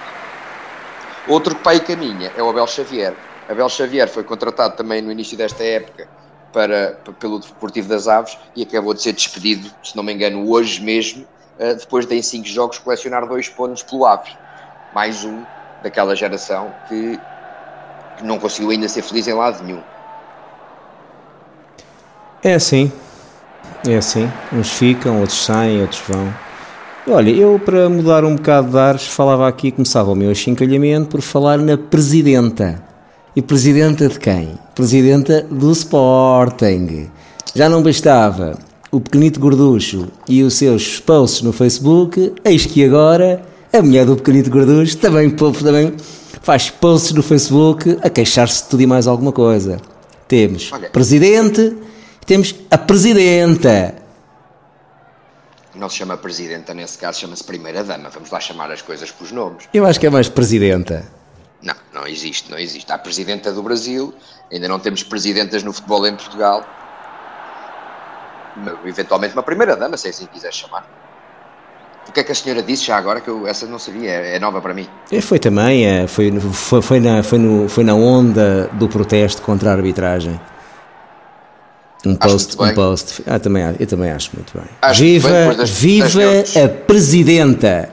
Outro 1.28 1.54
que 1.54 1.62
pai 1.62 1.78
caminha 1.80 2.32
é 2.36 2.42
o 2.42 2.48
Abel 2.48 2.66
Xavier. 2.66 3.14
Abel 3.48 3.68
Xavier 3.68 4.08
foi 4.08 4.24
contratado 4.24 4.74
também 4.76 5.02
no 5.02 5.12
início 5.12 5.36
desta 5.36 5.62
época 5.62 6.08
para, 6.52 6.98
pelo 7.20 7.38
Deportivo 7.38 7.88
das 7.88 8.08
Aves 8.08 8.38
e 8.56 8.62
acabou 8.62 8.94
de 8.94 9.02
ser 9.02 9.12
despedido, 9.12 9.70
se 9.84 9.94
não 9.94 10.02
me 10.02 10.12
engano, 10.14 10.48
hoje 10.50 10.80
mesmo, 10.82 11.26
depois 11.58 12.06
de 12.06 12.14
em 12.14 12.22
5 12.22 12.46
jogos 12.46 12.78
colecionar 12.78 13.26
dois 13.26 13.48
pontos 13.48 13.82
pelo 13.82 14.06
Aves. 14.06 14.36
Mais 14.94 15.24
um 15.24 15.42
daquela 15.82 16.14
geração 16.14 16.72
que, 16.88 17.18
que 18.16 18.24
não 18.24 18.38
conseguiu 18.38 18.70
ainda 18.70 18.88
ser 18.88 19.02
feliz 19.02 19.26
em 19.26 19.34
lado 19.34 19.62
nenhum. 19.64 19.82
É 22.42 22.54
assim, 22.54 22.92
é 23.86 23.96
assim. 23.96 24.30
Uns 24.52 24.70
ficam, 24.70 25.20
outros 25.20 25.44
saem, 25.44 25.82
outros 25.82 26.00
vão. 26.06 26.32
Olha, 27.10 27.30
eu 27.30 27.58
para 27.58 27.88
mudar 27.88 28.24
um 28.24 28.36
bocado 28.36 28.70
de 28.70 28.78
ares, 28.78 29.06
falava 29.06 29.48
aqui, 29.48 29.72
começava 29.72 30.10
o 30.10 30.14
meu 30.14 30.30
achincalhamento 30.30 31.08
por 31.08 31.22
falar 31.22 31.58
na 31.58 31.76
Presidenta. 31.76 32.82
E 33.34 33.42
Presidenta 33.42 34.08
de 34.08 34.18
quem? 34.18 34.58
Presidenta 34.74 35.42
do 35.42 35.72
Sporting. 35.72 37.10
Já 37.54 37.68
não 37.68 37.82
bastava 37.82 38.58
o 38.90 39.00
pequenito 39.00 39.38
gorducho 39.38 40.08
e 40.28 40.42
os 40.42 40.54
seus 40.54 40.98
posts 40.98 41.42
no 41.42 41.52
Facebook, 41.52 42.34
eis 42.44 42.64
que 42.64 42.84
agora 42.84 43.44
a 43.72 43.82
mulher 43.82 44.06
do 44.06 44.16
pequenito 44.16 44.50
gorducho 44.50 44.96
também, 44.96 45.30
também 45.30 45.94
faz 46.42 46.70
posts 46.70 47.12
no 47.12 47.22
Facebook 47.22 47.98
a 48.02 48.08
queixar-se 48.08 48.62
de 48.62 48.68
tudo 48.70 48.82
e 48.82 48.86
mais 48.86 49.06
alguma 49.06 49.32
coisa. 49.32 49.78
Temos 50.26 50.70
Olha. 50.72 50.90
presidente, 50.90 51.76
temos 52.24 52.54
a 52.70 52.78
presidenta. 52.78 53.94
Não 55.74 55.88
se 55.88 55.96
chama 55.96 56.16
presidenta 56.16 56.74
nesse 56.74 56.98
caso, 56.98 57.20
chama-se 57.20 57.44
primeira 57.44 57.84
dama. 57.84 58.08
Vamos 58.08 58.30
lá 58.30 58.40
chamar 58.40 58.70
as 58.70 58.82
coisas 58.82 59.10
pelos 59.12 59.30
nomes. 59.30 59.68
Eu 59.72 59.86
acho 59.86 60.00
que 60.00 60.06
é 60.06 60.10
mais 60.10 60.28
presidenta. 60.28 61.06
Não, 61.62 61.74
não 61.92 62.06
existe, 62.06 62.50
não 62.50 62.58
existe. 62.58 62.90
Há 62.90 62.98
presidenta 62.98 63.52
do 63.52 63.62
Brasil, 63.62 64.12
ainda 64.50 64.66
não 64.66 64.78
temos 64.78 65.02
presidentas 65.02 65.62
no 65.62 65.72
futebol 65.72 66.06
em 66.06 66.16
Portugal. 66.16 66.64
Eventualmente 68.84 69.34
uma 69.34 69.42
primeira 69.42 69.76
dama, 69.76 69.96
se 69.96 70.08
assim 70.08 70.26
quiser 70.26 70.52
chamar. 70.52 70.86
O 72.08 72.12
que 72.12 72.20
é 72.20 72.24
que 72.24 72.32
a 72.32 72.34
senhora 72.34 72.62
disse 72.62 72.84
já 72.86 72.96
agora 72.96 73.20
que 73.20 73.28
eu 73.28 73.46
essa 73.46 73.66
não 73.66 73.78
sabia, 73.78 74.10
é, 74.10 74.36
é 74.36 74.38
nova 74.38 74.60
para 74.62 74.72
mim. 74.72 74.88
É, 75.12 75.20
Foi 75.20 75.38
também, 75.38 75.84
é, 75.86 76.06
foi, 76.06 76.32
foi, 76.40 76.80
foi, 76.82 77.00
na, 77.00 77.22
foi, 77.22 77.38
no, 77.38 77.68
foi 77.68 77.84
na 77.84 77.94
onda 77.94 78.68
do 78.72 78.88
protesto 78.88 79.42
contra 79.42 79.70
a 79.70 79.72
arbitragem. 79.74 80.40
Um 82.06 82.16
Acho 82.20 82.32
post, 82.32 82.62
um 82.62 82.74
post. 82.74 83.22
Ah, 83.26 83.38
também, 83.38 83.62
eu 83.78 83.86
também 83.86 84.10
acho 84.10 84.30
muito 84.34 84.56
bem. 84.56 84.66
Acho 84.80 85.00
viva 85.02 85.28
bem, 85.28 85.56
das- 85.56 85.70
viva 85.70 86.20
das 86.20 86.56
a 86.56 86.68
presidenta. 86.68 87.90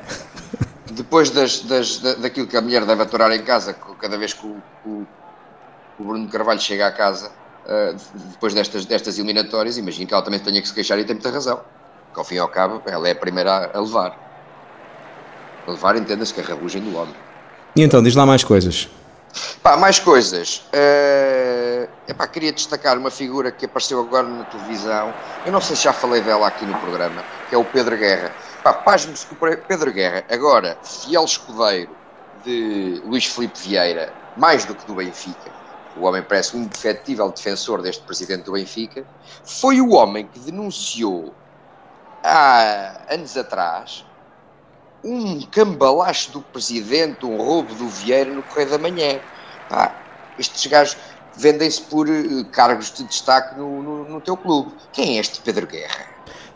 Depois 0.91 1.29
das, 1.31 1.59
das, 1.61 1.97
da- 1.99 2.13
daquilo 2.13 2.47
que 2.47 2.55
a 2.55 2.61
mulher 2.61 2.85
deve 2.85 3.01
aturar 3.01 3.31
em 3.31 3.41
casa, 3.43 3.75
cada 3.99 4.17
vez 4.17 4.31
que 4.31 4.45
o, 4.45 4.55
o, 4.85 5.05
o 5.99 6.03
Bruno 6.05 6.29
Carvalho 6.29 6.61
chega 6.61 6.87
à 6.87 6.91
casa, 6.91 7.31
ah, 7.67 7.95
depois 8.31 8.53
destas, 8.53 8.85
destas 8.85 9.17
eliminatórias, 9.17 9.77
imagino 9.77 10.07
que 10.07 10.13
ela 10.13 10.23
também 10.23 10.39
tenha 10.39 10.61
que 10.61 10.67
se 10.67 10.73
queixar 10.73 10.99
e 10.99 11.03
tem 11.03 11.15
muita 11.15 11.31
razão. 11.31 11.61
Que 12.13 12.19
ao 12.19 12.25
fim 12.25 12.35
e 12.35 12.39
ao 12.39 12.47
cabo, 12.47 12.81
ela 12.85 13.07
é 13.07 13.11
a 13.11 13.15
primeira 13.15 13.71
a, 13.73 13.79
levar. 13.79 14.17
A 15.67 15.71
levar, 15.71 15.95
entenda-se 15.95 16.33
que 16.33 16.41
a 16.41 16.43
rabugem 16.43 16.81
do 16.81 16.95
homem. 16.95 17.15
E 17.75 17.81
então, 17.81 18.01
diz 18.01 18.15
lá 18.15 18.25
mais 18.25 18.43
coisas. 18.43 18.87
Pá, 19.61 19.75
mais 19.75 19.99
coisas. 19.99 20.63
Eh, 20.71 21.89
epá, 22.07 22.25
queria 22.27 22.53
destacar 22.53 22.97
uma 22.97 23.11
figura 23.11 23.51
que 23.51 23.65
apareceu 23.65 23.99
agora 23.99 24.25
na 24.25 24.45
televisão. 24.45 25.13
Eu 25.45 25.51
não 25.51 25.59
sei 25.59 25.75
se 25.75 25.83
já 25.83 25.91
falei 25.91 26.21
dela 26.21 26.47
aqui 26.47 26.65
no 26.65 26.77
programa, 26.77 27.21
que 27.49 27.55
é 27.55 27.57
o 27.57 27.65
Pedro 27.65 27.97
Guerra. 27.97 28.31
Pá, 28.63 28.73
pasme-se 28.73 29.25
que 29.25 29.33
o 29.33 29.57
Pedro 29.57 29.91
Guerra, 29.91 30.23
agora 30.29 30.77
fiel 30.83 31.25
escudeiro 31.25 31.91
de 32.45 33.01
Luís 33.05 33.25
Filipe 33.25 33.59
Vieira, 33.59 34.13
mais 34.37 34.63
do 34.63 34.73
que 34.73 34.85
do 34.85 34.95
Benfica, 34.95 35.51
o 35.97 36.05
homem 36.05 36.21
parece 36.21 36.55
um 36.55 36.61
indefetível 36.61 37.29
defensor 37.31 37.81
deste 37.81 38.03
presidente 38.03 38.43
do 38.43 38.53
Benfica, 38.53 39.05
foi 39.43 39.79
o 39.79 39.91
homem 39.93 40.27
que 40.31 40.39
denunciou 40.39 41.33
há 42.23 43.01
anos 43.09 43.37
atrás 43.37 44.05
um 45.03 45.39
cambalacho 45.41 46.31
do 46.31 46.41
presidente, 46.41 47.25
um 47.25 47.37
roubo 47.37 47.73
do 47.75 47.87
Vieira 47.87 48.33
no 48.33 48.41
Correio 48.41 48.71
da 48.71 48.77
Manhã. 48.79 49.19
Pá, 49.69 49.95
estes 50.39 50.65
gajos 50.65 50.97
vendem-se 51.37 51.81
por 51.83 52.09
eh, 52.09 52.43
cargos 52.51 52.91
de 52.91 53.03
destaque 53.03 53.57
no, 53.57 53.83
no, 53.83 54.09
no 54.09 54.21
teu 54.21 54.35
clube. 54.35 54.71
Quem 54.91 55.17
é 55.17 55.19
este 55.19 55.39
Pedro 55.41 55.67
Guerra? 55.67 56.05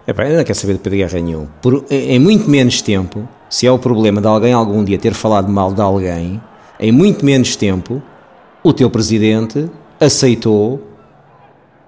Epá, 0.08 0.28
eu 0.28 0.38
não 0.38 0.44
quero 0.44 0.58
saber 0.58 0.74
de 0.74 0.80
Pedro 0.80 0.98
Guerra 0.98 1.20
nenhum. 1.20 1.48
Por, 1.62 1.86
em 1.92 2.18
muito 2.18 2.50
menos 2.50 2.82
tempo, 2.82 3.28
se 3.50 3.68
é 3.68 3.72
o 3.72 3.78
problema 3.78 4.20
de 4.20 4.28
alguém 4.28 4.54
algum 4.54 4.84
dia 4.84 4.98
ter 4.98 5.14
falado 5.14 5.50
mal 5.50 5.72
de 5.72 5.82
alguém, 5.82 6.42
em 6.80 6.92
muito 6.92 7.24
menos 7.24 7.56
tempo, 7.56 8.02
o 8.64 8.74
teu 8.74 8.90
presidente 8.90 9.70
aceitou 10.00 10.82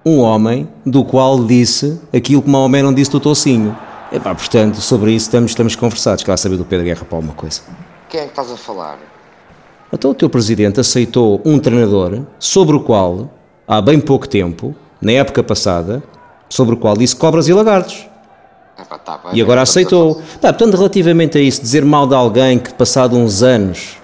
um 0.04 0.20
homem 0.20 0.68
do 0.84 1.04
qual 1.04 1.44
disse 1.44 2.00
aquilo 2.12 2.42
que 2.42 2.50
Maomé 2.50 2.82
não 2.82 2.92
disse 2.92 3.10
do 3.10 3.20
tocinho. 3.20 3.76
Epá, 4.10 4.34
portanto, 4.34 4.80
sobre 4.80 5.12
isso 5.12 5.26
estamos, 5.26 5.52
estamos 5.52 5.76
conversados. 5.76 6.24
Quer 6.24 6.36
saber 6.36 6.56
do 6.56 6.64
Pedro 6.64 6.84
Guerra 6.84 7.04
para 7.04 7.16
alguma 7.16 7.34
coisa. 7.34 7.62
Quem 8.08 8.20
é 8.20 8.24
que 8.24 8.30
estás 8.30 8.50
a 8.50 8.56
falar? 8.56 8.98
Então 9.92 10.10
o 10.10 10.14
teu 10.14 10.28
presidente 10.28 10.80
aceitou 10.80 11.40
um 11.44 11.58
treinador 11.58 12.22
sobre 12.38 12.74
o 12.74 12.80
qual, 12.80 13.30
há 13.66 13.80
bem 13.80 14.00
pouco 14.00 14.28
tempo, 14.28 14.74
na 15.00 15.12
época 15.12 15.42
passada, 15.42 16.02
sobre 16.48 16.74
o 16.74 16.78
qual 16.78 16.96
disse 16.96 17.14
cobras 17.14 17.48
e 17.48 17.52
lagartos. 17.52 18.06
Epá, 18.78 18.98
tá 18.98 19.18
bem, 19.18 19.34
E 19.34 19.42
agora 19.42 19.62
aceitou. 19.62 20.16
Tá, 20.40 20.52
portanto, 20.52 20.76
relativamente 20.76 21.38
a 21.38 21.40
isso, 21.40 21.60
dizer 21.60 21.84
mal 21.84 22.06
de 22.06 22.14
alguém 22.14 22.58
que, 22.58 22.72
passado 22.72 23.16
uns 23.16 23.42
anos, 23.42 23.96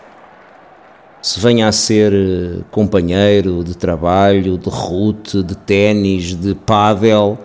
se 1.21 1.41
venha 1.41 1.69
a 1.69 1.73
ser 1.73 2.13
eh, 2.13 2.65
companheiro 2.71 3.65
de 3.65 3.77
trabalho, 3.77 4.57
de 4.57 4.69
rute, 4.71 5.43
de 5.43 5.57
ténis, 5.57 6.35
de 6.37 6.55
pádel, 6.55 7.39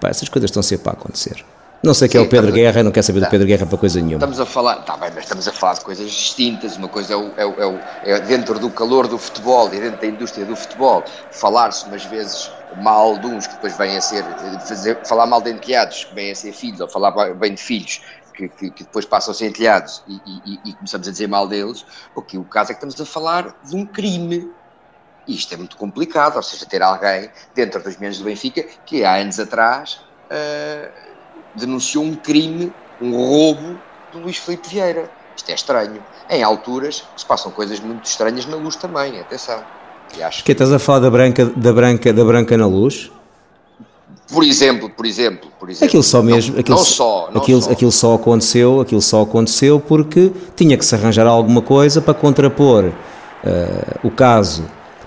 pá, 0.00 0.08
essas 0.08 0.28
coisas 0.28 0.50
estão 0.50 0.62
sempre 0.62 0.88
a 0.90 0.92
acontecer. 0.92 1.44
Não 1.84 1.94
sei 1.94 2.08
quem 2.08 2.20
é 2.20 2.24
o 2.24 2.28
Pedro 2.28 2.50
a- 2.50 2.52
Guerra, 2.54 2.82
não 2.84 2.92
quero 2.92 3.04
saber 3.04 3.18
do 3.18 3.24
Tá. 3.24 3.30
Pedro 3.30 3.46
Guerra 3.46 3.66
para 3.66 3.76
coisa 3.76 3.98
nenhuma. 4.00 4.14
Estamos 4.18 4.38
a 4.38 4.46
falar, 4.46 4.78
está 4.80 4.96
bem, 4.96 5.10
mas 5.12 5.24
estamos 5.24 5.48
a 5.48 5.52
falar 5.52 5.74
de 5.74 5.80
coisas 5.80 6.08
distintas. 6.10 6.76
Uma 6.76 6.88
coisa 6.88 7.12
é, 7.14 7.16
é, 7.16 7.44
o- 7.44 7.60
é, 7.60 7.66
o- 7.66 7.80
é 8.04 8.20
dentro 8.20 8.56
do 8.60 8.70
calor 8.70 9.08
do 9.08 9.18
futebol 9.18 9.66
e 9.74 9.80
dentro 9.80 10.00
da 10.00 10.06
indústria 10.06 10.46
do 10.46 10.54
futebol, 10.54 11.04
falar-se 11.32 11.84
umas 11.86 12.04
vezes 12.04 12.52
mal 12.76 13.18
de 13.18 13.26
uns 13.26 13.48
que 13.48 13.54
depois 13.54 13.76
vêm 13.76 13.96
a 13.96 14.00
ser, 14.00 14.24
fazer, 14.60 15.00
falar 15.04 15.26
mal 15.26 15.42
de 15.42 15.50
enteados 15.50 16.04
que 16.04 16.14
vêm 16.14 16.30
a 16.30 16.34
ser 16.36 16.52
filhos, 16.52 16.80
ou 16.80 16.88
falar 16.88 17.10
bem 17.34 17.54
de 17.54 17.60
filhos 17.60 18.00
que, 18.34 18.48
que- 18.48 18.70
que 18.70 18.84
depois 18.84 19.04
passam 19.04 19.32
a 19.32 19.34
ser 19.34 19.46
enteados 19.48 20.02
e, 20.08 20.14
e- 20.14 20.70
e- 20.70 20.74
começamos 20.74 21.06
a 21.06 21.10
dizer 21.10 21.28
mal 21.28 21.46
deles. 21.46 21.84
O 22.14 22.22
que 22.22 22.38
o 22.38 22.44
caso 22.44 22.70
é 22.72 22.74
que 22.74 22.84
estamos 22.84 23.00
a 23.00 23.06
falar 23.06 23.54
de 23.64 23.76
um 23.76 23.86
crime. 23.86 24.50
E 25.26 25.34
isto 25.36 25.54
é 25.54 25.56
muito 25.56 25.76
complicado, 25.76 26.36
ou 26.36 26.42
seja, 26.42 26.66
ter 26.66 26.82
alguém 26.82 27.30
dentro 27.54 27.80
dos 27.82 27.96
membros 27.96 28.18
do 28.18 28.24
Benfica 28.24 28.64
que 28.84 29.04
há 29.04 29.16
anos 29.16 29.38
atrás 29.38 30.00
ah, 30.30 30.90
denunciou 31.54 32.02
um 32.04 32.16
crime, 32.16 32.72
um 33.00 33.12
roubo 33.14 33.78
do 34.12 34.18
Luís 34.20 34.36
Filipe 34.38 34.68
Vieira. 34.68 35.10
Isto 35.36 35.50
é 35.50 35.54
estranho. 35.54 36.02
Em 36.28 36.42
alturas 36.42 37.00
que 37.14 37.20
se 37.20 37.26
passam 37.26 37.52
coisas 37.52 37.78
muito 37.80 38.04
estranhas 38.04 38.46
na 38.46 38.56
luz 38.56 38.76
também, 38.76 39.18
atenção. 39.20 39.64
E 40.16 40.22
acho 40.22 40.44
Que 40.44 40.52
estás 40.52 40.72
a 40.72 40.78
falar 40.78 40.98
da 41.00 41.10
branca, 41.10 41.46
da 41.46 41.72
branca, 41.72 42.12
da 42.12 42.24
branca 42.24 42.56
na 42.56 42.66
luz? 42.66 43.10
Por 44.30 44.44
exemplo, 44.44 44.88
por 44.90 45.04
exemplo, 45.06 45.50
por 45.58 45.68
exemplo. 45.68 45.86
Aquilo 45.86 46.02
só 46.02 46.18
não- 46.18 46.24
mesmo, 46.24 46.58
aquilo, 46.58 46.76
não 46.78 46.84
só, 46.84 47.28
não 47.32 47.40
aquilo, 47.42 47.62
só. 47.62 47.70
aquilo 47.70 47.92
só 47.92 48.14
aconteceu, 48.14 48.80
aquilo 48.80 49.02
só 49.02 49.22
aconteceu 49.22 49.78
porque 49.80 50.30
tinha 50.56 50.76
que 50.78 50.84
se 50.84 50.94
arranjar 50.94 51.26
alguma 51.26 51.60
coisa 51.62 52.00
para 52.00 52.14
contrapor 52.14 52.90
eh, 53.44 53.96
o 54.02 54.10
caso 54.10 54.64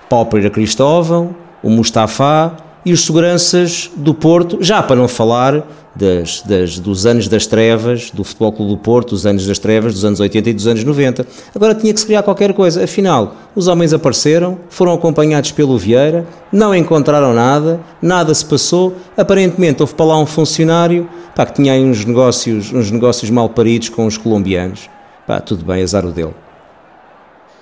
Pauper 0.08 0.46
a 0.46 0.50
Cristóvão, 0.50 1.34
o 1.62 1.70
Mustafa 1.70 2.56
e 2.86 2.92
os 2.92 3.04
seguranças 3.04 3.90
do 3.96 4.14
Porto, 4.14 4.58
já 4.62 4.82
para 4.82 4.96
não 4.96 5.08
falar 5.08 5.66
das, 5.94 6.40
das- 6.42 6.78
dos 6.78 7.04
anos 7.04 7.26
das 7.26 7.44
trevas 7.46 8.10
do 8.12 8.22
Futebol 8.22 8.52
Clube 8.52 8.70
do 8.72 8.76
Porto, 8.78 9.10
dos 9.10 9.26
anos 9.26 9.44
das 9.46 9.58
trevas 9.58 9.92
dos 9.94 10.04
anos 10.04 10.20
80 10.20 10.50
e 10.50 10.54
dos 10.54 10.66
anos 10.66 10.84
90. 10.84 11.26
Agora 11.54 11.74
tinha 11.74 11.92
que 11.92 11.98
se 11.98 12.06
criar 12.06 12.22
qualquer 12.22 12.52
coisa. 12.54 12.84
Afinal, 12.84 13.34
os 13.56 13.66
homens 13.66 13.92
apareceram, 13.92 14.56
foram 14.70 14.92
acompanhados 14.92 15.50
pelo 15.52 15.76
Vieira, 15.76 16.26
não 16.52 16.74
encontraram 16.74 17.34
nada, 17.34 17.80
nada 18.00 18.32
se 18.32 18.44
passou. 18.44 18.94
Aparentemente 19.16 19.82
houve 19.82 19.94
para 19.94 20.06
lá 20.06 20.18
um 20.18 20.26
funcionário 20.26 21.08
pá, 21.34 21.44
que 21.44 21.54
tinha 21.54 21.72
aí 21.72 21.82
uns 21.84 22.04
negócios, 22.04 22.72
uns 22.72 22.90
negócios 22.90 23.30
mal 23.30 23.48
paridos 23.48 23.88
com 23.88 24.06
os 24.06 24.16
colombianos. 24.16 24.88
Pá, 25.26 25.40
tudo 25.40 25.64
bem, 25.64 25.82
azar 25.82 26.06
o 26.06 26.12
dele. 26.12 26.34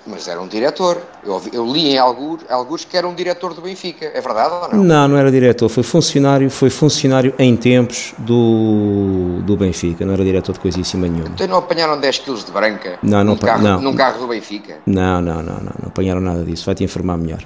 Mas 0.07 0.27
era 0.27 0.39
um 0.39 0.47
diretor. 0.47 1.01
Eu, 1.23 1.41
eu 1.51 1.65
li 1.65 1.93
em 1.93 1.97
alguns, 1.97 2.41
alguns 2.49 2.85
que 2.85 2.95
era 2.95 3.07
um 3.07 3.15
diretor 3.15 3.55
do 3.55 3.61
Benfica. 3.61 4.05
É 4.13 4.21
verdade 4.21 4.53
ou 4.53 4.77
não? 4.77 4.83
Não, 4.83 5.07
não 5.07 5.17
era 5.17 5.31
diretor, 5.31 5.67
foi 5.67 5.81
funcionário, 5.81 6.47
foi 6.51 6.69
funcionário 6.69 7.33
em 7.39 7.55
tempos 7.57 8.13
do, 8.19 9.39
do 9.41 9.57
Benfica, 9.57 10.05
não 10.05 10.13
era 10.13 10.23
diretor 10.23 10.53
de 10.53 10.59
coisíssima 10.59 11.07
nenhuma. 11.07 11.29
Então 11.33 11.47
não 11.47 11.57
apanharam 11.57 11.99
10 11.99 12.19
quilos 12.19 12.45
de 12.45 12.51
branca 12.51 12.99
Não, 13.01 13.23
não 13.23 13.33
num, 13.33 13.37
carro, 13.37 13.63
não. 13.63 13.81
num 13.81 13.95
carro 13.95 14.19
do 14.19 14.27
Benfica? 14.27 14.77
Não, 14.85 15.19
não, 15.21 15.37
não, 15.37 15.55
não, 15.55 15.73
não 15.81 15.87
apanharam 15.87 16.21
nada 16.21 16.43
disso, 16.43 16.65
vai-te 16.67 16.83
informar 16.83 17.17
melhor. 17.17 17.39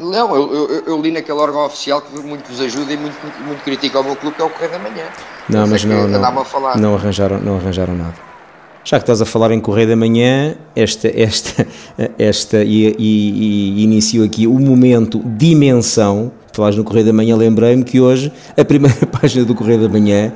Não, 0.00 0.34
eu, 0.34 0.52
eu- 0.54 0.82
eu 0.86 1.00
li 1.00 1.12
naquele 1.12 1.38
órgão 1.38 1.64
oficial 1.66 2.00
que 2.00 2.18
muito 2.18 2.48
vos 2.48 2.60
ajuda 2.60 2.92
e 2.92 2.96
muito, 2.96 3.14
muito 3.44 3.62
critica 3.62 4.00
o 4.00 4.02
meu 4.04 4.16
clube, 4.16 4.34
que 4.34 4.42
é 4.42 4.44
o 4.44 4.50
Correio 4.50 4.72
da 4.72 4.78
Manhã. 4.80 5.04
Não, 5.48 5.62
Esse 5.62 5.70
mas 5.70 5.84
é 5.84 5.86
não, 5.86 6.08
não, 6.08 6.76
não, 6.76 6.94
arranjaram, 6.96 7.38
não 7.40 7.56
arranjaram 7.56 7.94
nada. 7.94 8.31
Já 8.84 8.98
que 8.98 9.04
estás 9.04 9.22
a 9.22 9.24
falar 9.24 9.52
em 9.52 9.60
Correio 9.60 9.88
da 9.88 9.96
Manhã, 9.96 10.56
esta, 10.74 11.08
esta, 11.08 11.66
esta 12.18 12.64
e, 12.64 12.94
e, 12.98 13.78
e 13.78 13.84
inicio 13.84 14.24
aqui 14.24 14.46
o 14.46 14.58
momento 14.58 15.22
dimensão. 15.24 16.32
Falares 16.52 16.76
no 16.76 16.84
Correio 16.84 17.06
da 17.06 17.12
Manhã, 17.12 17.36
lembrei-me 17.36 17.84
que 17.84 18.00
hoje 18.00 18.32
a 18.56 18.64
primeira 18.64 19.06
página 19.06 19.44
do 19.44 19.54
Correio 19.54 19.82
da 19.82 19.88
Manhã 19.88 20.32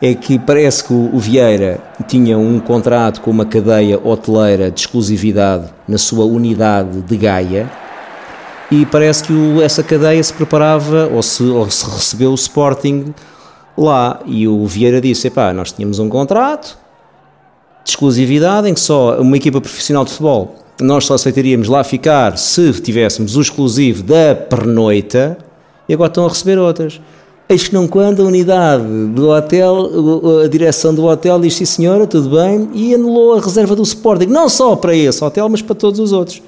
é 0.00 0.14
que 0.14 0.38
parece 0.38 0.82
que 0.82 0.94
o, 0.94 1.14
o 1.14 1.18
Vieira 1.18 1.78
tinha 2.08 2.38
um 2.38 2.58
contrato 2.58 3.20
com 3.20 3.30
uma 3.30 3.44
cadeia 3.44 4.00
hoteleira 4.02 4.70
de 4.70 4.80
exclusividade 4.80 5.66
na 5.86 5.98
sua 5.98 6.24
unidade 6.24 7.02
de 7.02 7.16
Gaia 7.18 7.70
e 8.70 8.86
parece 8.86 9.24
que 9.24 9.32
o, 9.32 9.60
essa 9.60 9.82
cadeia 9.82 10.22
se 10.22 10.32
preparava 10.32 11.06
ou 11.12 11.22
se, 11.22 11.42
ou 11.42 11.70
se 11.70 11.84
recebeu 11.84 12.30
o 12.30 12.34
Sporting 12.34 13.14
lá 13.76 14.20
e 14.24 14.48
o 14.48 14.66
Vieira 14.66 15.02
disse, 15.02 15.26
epá, 15.26 15.52
nós 15.52 15.70
tínhamos 15.70 15.98
um 15.98 16.08
contrato 16.08 16.78
de 17.90 17.96
exclusividade 17.96 18.68
em 18.68 18.74
que 18.74 18.80
só 18.80 19.20
uma 19.20 19.36
equipa 19.36 19.60
profissional 19.60 20.04
de 20.04 20.10
futebol 20.10 20.54
nós 20.80 21.04
só 21.04 21.14
aceitaríamos 21.14 21.68
lá 21.68 21.84
ficar 21.84 22.38
se 22.38 22.72
tivéssemos 22.80 23.36
o 23.36 23.40
exclusivo 23.40 24.02
da 24.02 24.34
pernoita 24.34 25.36
e 25.88 25.94
agora 25.94 26.08
estão 26.08 26.24
a 26.24 26.28
receber 26.28 26.58
outras. 26.58 27.00
Eis 27.48 27.66
que 27.66 27.74
não 27.74 27.88
quando 27.88 28.22
a 28.22 28.24
unidade 28.24 28.84
do 29.08 29.28
hotel, 29.30 29.90
a 30.44 30.48
direção 30.48 30.94
do 30.94 31.04
hotel 31.04 31.40
diz 31.40 31.54
sim 31.56 31.64
senhora, 31.64 32.06
tudo 32.06 32.30
bem, 32.30 32.70
e 32.72 32.94
anulou 32.94 33.34
a 33.34 33.40
reserva 33.40 33.74
do 33.74 33.82
Sporting, 33.82 34.26
não 34.26 34.48
só 34.48 34.76
para 34.76 34.94
esse 34.94 35.22
hotel, 35.22 35.48
mas 35.48 35.60
para 35.60 35.74
todos 35.74 35.98
os 35.98 36.12
outros. 36.12 36.40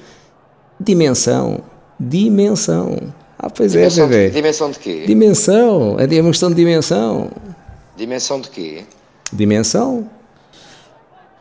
Dimensão, 0.79 1.61
dimensão. 1.99 2.97
Ah, 3.37 3.51
pois 3.51 3.73
dimensão 3.73 4.05
é, 4.05 4.09
bebê. 4.09 4.29
De, 4.29 4.35
dimensão 4.37 4.71
de 4.71 4.79
quê? 4.79 5.05
Dimensão, 5.05 5.97
é 5.99 6.21
uma 6.21 6.31
questão 6.31 6.49
de 6.51 6.55
dimensão. 6.55 7.31
Dimensão 7.97 8.41
de 8.41 8.49
quê? 8.49 8.85
Dimensão. 9.33 10.09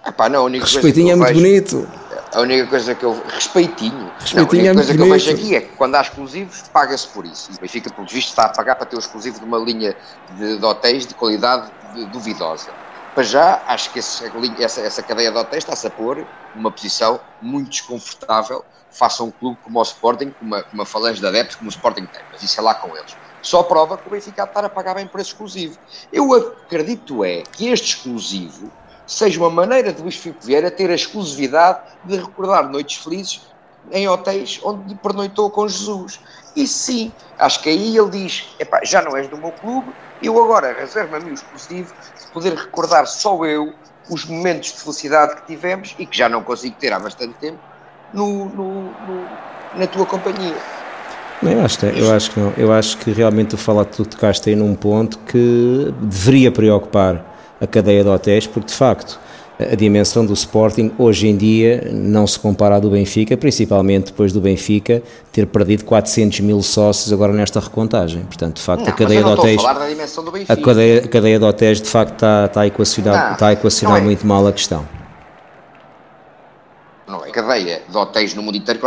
Ah, 0.03 0.11
pá, 0.11 0.27
não, 0.29 0.41
a 0.41 0.43
única 0.45 0.65
Respeitinho 0.65 1.11
é 1.11 1.15
muito 1.15 1.27
vejo... 1.27 1.41
bonito. 1.41 1.91
A 2.33 2.41
única 2.41 2.67
coisa 2.67 2.95
que 2.95 3.05
eu. 3.05 3.23
Respeitinho. 3.27 4.11
Respeitinho 4.19 4.63
não, 4.63 4.69
a 4.69 4.71
única 4.71 4.71
é 4.71 4.73
coisa 4.73 4.93
que 4.93 4.99
eu 5.01 5.05
bonito. 5.05 5.25
vejo 5.25 5.31
aqui 5.31 5.55
é 5.55 5.61
que 5.61 5.75
quando 5.75 5.95
há 5.95 6.01
exclusivos, 6.01 6.63
paga-se 6.73 7.07
por 7.09 7.25
isso. 7.25 7.51
E 7.51 7.55
o 7.55 7.59
Benfica, 7.59 7.93
pelo 7.93 8.07
visto, 8.07 8.29
está 8.29 8.45
a 8.45 8.49
pagar 8.49 8.75
para 8.75 8.85
ter 8.87 8.95
o 8.95 8.99
exclusivo 8.99 9.37
de 9.39 9.45
uma 9.45 9.59
linha 9.59 9.95
de, 10.27 10.57
de 10.57 10.65
hotéis 10.65 11.05
de 11.05 11.13
qualidade 11.13 11.71
de- 11.93 12.05
duvidosa. 12.07 12.75
Para 13.13 13.23
já, 13.23 13.63
acho 13.67 13.91
que 13.91 13.99
esse- 13.99 14.23
essa, 14.59 14.81
essa 14.81 15.03
cadeia 15.03 15.31
de 15.31 15.37
hotéis 15.37 15.63
está-se 15.63 15.85
a 15.85 15.89
pôr 15.91 16.27
numa 16.53 16.71
posição 16.71 17.21
muito 17.39 17.69
desconfortável 17.69 18.63
face 18.89 19.21
a 19.21 19.25
um 19.25 19.31
clube 19.31 19.59
como 19.61 19.79
o 19.79 19.83
Sporting, 19.83 20.31
com 20.31 20.45
uma, 20.45 20.65
uma 20.73 20.85
falange 20.85 21.19
de 21.19 21.27
adeptos 21.27 21.57
como 21.57 21.69
o 21.69 21.73
Sporting 21.73 22.05
tem. 22.07 22.23
Mas 22.31 22.41
isso 22.41 22.59
é 22.59 22.63
lá 22.63 22.73
com 22.73 22.95
eles. 22.97 23.17
Só 23.41 23.63
prova 23.63 23.97
que 23.97 24.07
o 24.07 24.11
Benfica 24.11 24.43
estar 24.43 24.65
a 24.65 24.69
pagar 24.69 24.95
bem 24.95 25.07
por 25.07 25.19
esse 25.19 25.29
exclusivo. 25.29 25.77
Eu 26.11 26.33
acredito 26.33 27.23
é 27.23 27.43
que 27.43 27.67
este 27.67 27.95
exclusivo 27.97 28.71
seja 29.11 29.39
uma 29.39 29.49
maneira 29.49 29.91
de 29.91 30.01
Luís 30.01 30.15
Filipe 30.15 30.45
Vieira 30.45 30.71
ter 30.71 30.89
a 30.89 30.95
exclusividade 30.95 31.79
de 32.05 32.15
recordar 32.17 32.69
noites 32.69 33.03
felizes 33.03 33.41
em 33.91 34.07
hotéis 34.07 34.59
onde 34.63 34.95
pernoitou 34.95 35.49
com 35.49 35.67
Jesus. 35.67 36.19
E 36.55 36.65
sim, 36.67 37.11
acho 37.37 37.61
que 37.61 37.69
aí 37.69 37.97
ele 37.97 38.09
diz: 38.09 38.55
"Epá, 38.59 38.81
já 38.83 39.01
não 39.01 39.15
és 39.17 39.27
do 39.27 39.37
meu 39.37 39.51
clube, 39.51 39.91
eu 40.21 40.41
agora 40.41 40.73
reservo 40.73 41.15
a 41.15 41.19
mim 41.19 41.31
o 41.31 41.33
exclusivo 41.33 41.93
de 42.19 42.27
poder 42.31 42.53
recordar 42.53 43.05
só 43.05 43.43
eu 43.45 43.73
os 44.09 44.25
momentos 44.25 44.71
de 44.73 44.79
felicidade 44.79 45.35
que 45.35 45.47
tivemos 45.47 45.95
e 45.99 46.05
que 46.05 46.17
já 46.17 46.29
não 46.29 46.41
consigo 46.43 46.75
ter 46.79 46.93
há 46.93 46.99
bastante 46.99 47.33
tempo 47.35 47.59
no, 48.13 48.45
no- 48.45 48.83
no- 49.07 49.27
na 49.73 49.87
tua 49.87 50.05
companhia. 50.05 50.55
Eu, 51.41 51.65
acho, 51.65 51.85
eu 51.85 52.13
acho 52.13 52.31
que 52.31 52.39
não. 52.39 52.53
Eu 52.55 52.71
acho 52.71 52.97
que 52.97 53.11
realmente 53.11 53.49
tu 53.49 53.57
falaste, 53.57 53.89
tu 53.91 54.05
tocaste 54.05 54.49
aí 54.49 54.55
num 54.55 54.75
ponto 54.75 55.17
que 55.19 55.91
deveria 56.01 56.51
preocupar 56.51 57.30
a 57.61 57.67
cadeia 57.67 58.03
de 58.03 58.09
hotéis, 58.09 58.47
porque 58.47 58.67
de 58.67 58.73
facto 58.73 59.19
a 59.71 59.75
dimensão 59.75 60.25
do 60.25 60.33
Sporting 60.33 60.91
hoje 60.97 61.27
em 61.27 61.37
dia 61.37 61.89
não 61.91 62.25
se 62.25 62.39
compara 62.39 62.77
à 62.77 62.79
do 62.79 62.89
Benfica, 62.89 63.37
principalmente 63.37 64.05
depois 64.07 64.33
do 64.33 64.41
Benfica 64.41 65.03
ter 65.31 65.45
perdido 65.45 65.85
400 65.85 66.39
mil 66.39 66.61
sócios 66.61 67.13
agora 67.13 67.31
nesta 67.33 67.59
recontagem. 67.59 68.23
Portanto, 68.23 68.55
de 68.55 68.61
facto, 68.61 68.83
Não, 68.83 68.89
a 68.89 68.91
cadeia 68.91 69.23
de 69.23 69.29
hotéis. 69.29 69.61
A 70.47 70.55
cadeia, 70.55 71.03
a 71.03 71.07
cadeia 71.07 71.39
de 71.39 71.45
hotéis 71.45 71.81
de 71.81 71.87
facto 71.87 72.13
está, 72.13 72.45
está 72.45 72.61
a 72.61 72.67
equacionar, 72.67 73.25
Não, 73.25 73.33
está 73.33 73.47
a 73.47 73.53
equacionar 73.53 73.97
é. 73.97 74.01
muito 74.01 74.25
mal 74.25 74.47
a 74.47 74.51
questão. 74.51 75.00
Não 77.11 77.25
é 77.25 77.31
cadeia 77.31 77.83
de 77.87 77.95
hotéis 77.97 78.33
no 78.33 78.41
mundo 78.41 78.57
inteiro 78.57 78.79
que 78.79 78.85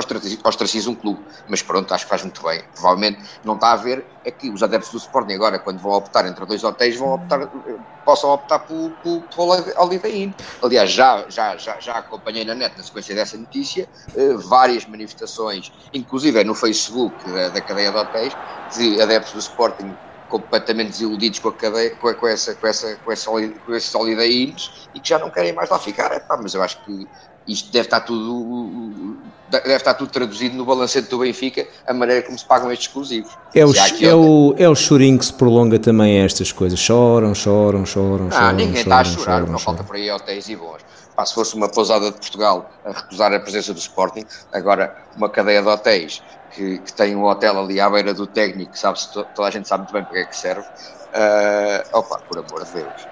ostraciza 0.49 0.91
um 0.91 0.95
clube. 0.95 1.25
Mas 1.47 1.63
pronto, 1.63 1.93
acho 1.93 2.05
que 2.05 2.11
faz 2.11 2.23
muito 2.23 2.43
bem. 2.43 2.63
Provavelmente 2.75 3.23
não 3.45 3.55
está 3.55 3.73
a 3.73 3.77
ver 3.77 4.07
é 4.25 4.31
que 4.31 4.51
os 4.51 4.63
adeptos 4.63 4.91
do 4.91 4.97
Sporting 4.97 5.35
agora, 5.35 5.59
quando 5.59 5.81
vão 5.81 5.93
optar 5.93 6.27
entre 6.27 6.47
dois 6.47 6.65
hotéis, 6.65 6.97
vão 6.97 7.15
optar, 7.15 7.43
eh, 7.43 7.77
possam 8.03 8.31
optar 8.31 8.61
por, 8.61 8.93
por 9.03 9.29
Holiday 9.37 10.25
Inn. 10.25 10.33
Aliás, 10.63 10.91
já, 10.91 11.27
já, 11.29 11.57
já, 11.59 11.79
já 11.79 11.99
acompanhei 11.99 12.45
na 12.45 12.55
net, 12.55 12.77
na 12.77 12.83
sequência 12.83 13.15
dessa 13.15 13.37
notícia, 13.37 13.87
eh, 14.17 14.33
várias 14.35 14.87
manifestações, 14.87 15.71
inclusive 15.93 16.43
no 16.43 16.55
Facebook 16.55 17.31
da, 17.31 17.51
da 17.51 17.61
cadeia 17.61 17.93
de 17.93 17.99
hotéis, 17.99 18.37
de 18.75 19.01
adeptos 19.01 19.35
do 19.35 19.41
Sporting 19.41 19.95
completamente 20.27 20.93
desiludidos 20.93 21.39
com 21.39 21.49
a 21.49 21.57
cadeia, 21.57 21.95
com, 21.97 22.13
com 22.15 22.27
essa, 22.27 22.55
com, 22.55 22.67
essa, 22.67 22.97
com, 22.97 23.13
essa, 23.13 23.31
com 23.31 23.75
esses 23.75 23.95
Holiday 23.95 24.45
Inns 24.45 24.89
e 24.95 25.01
que 25.01 25.09
já 25.09 25.19
não 25.19 25.31
querem 25.31 25.53
mais 25.53 25.69
lá 25.69 25.79
ficar. 25.79 26.11
Mas 26.43 26.55
eu 26.55 26.63
acho 26.63 26.83
que 26.83 27.09
isto 27.47 27.71
deve 27.73 27.87
estar 27.87 28.01
tudo 28.01 29.19
deve 29.49 29.77
estar 29.77 29.95
tudo 29.95 30.11
traduzido 30.11 30.57
no 30.57 30.65
balancete 30.65 31.09
do 31.11 31.19
Benfica, 31.19 31.67
a 31.87 31.93
maneira 31.95 32.23
como 32.23 32.37
se 32.39 32.45
pagam 32.47 32.73
estes 32.73 32.89
exclusivos. 32.89 33.31
É 33.55 33.65
o, 33.65 33.71
aqui 33.71 34.07
é, 34.07 34.15
o, 34.15 34.55
é 34.59 34.69
o 34.69 34.75
chorinho 34.75 35.19
que 35.19 35.27
se 35.27 35.33
prolonga 35.33 35.79
também 35.79 36.21
a 36.21 36.25
estas 36.25 36.51
coisas. 36.51 36.79
Choram, 36.79 37.35
choram, 37.35 37.85
choram, 37.87 38.29
Ah, 38.29 38.31
choram. 38.33 38.53
ninguém 38.57 38.83
choram, 38.83 38.83
está 38.83 38.99
a 39.01 39.05
chorar, 39.05 39.25
choram, 39.41 39.41
não 39.53 39.59
choram. 39.59 39.59
falta 39.61 39.85
por 39.85 39.97
aí 39.97 40.11
hotéis 40.11 40.49
e 40.49 40.57
bons. 40.57 40.83
Pá, 41.15 41.25
se 41.25 41.35
fosse 41.35 41.55
uma 41.55 41.69
pousada 41.71 42.07
de 42.11 42.19
Portugal 42.19 42.69
a 42.85 42.91
recusar 42.93 43.33
a 43.33 43.39
presença 43.39 43.73
do 43.73 43.79
Sporting, 43.79 44.25
agora 44.53 44.93
uma 45.15 45.31
cadeia 45.31 45.63
de 45.63 45.69
hotéis 45.69 46.23
que, 46.51 46.81
que 46.81 46.93
tem 46.93 47.15
um 47.15 47.25
hotel 47.25 47.61
ali 47.61 47.79
à 47.79 47.89
beira 47.89 48.13
do 48.15 48.27
técnico, 48.27 48.77
sabe 48.77 48.99
-se, 48.99 49.13
to- 49.13 49.27
toda 49.35 49.47
a 49.49 49.51
gente 49.51 49.69
sabe 49.69 49.83
muito 49.83 49.93
bem 49.93 50.03
para 50.05 50.13
que 50.15 50.19
é 50.21 50.25
que 50.27 50.37
serve. 50.37 50.67
Ah, 51.13 51.85
opa, 51.93 52.19
por 52.27 52.39
amor 52.39 52.65
de 52.65 52.73
Deus. 52.73 53.09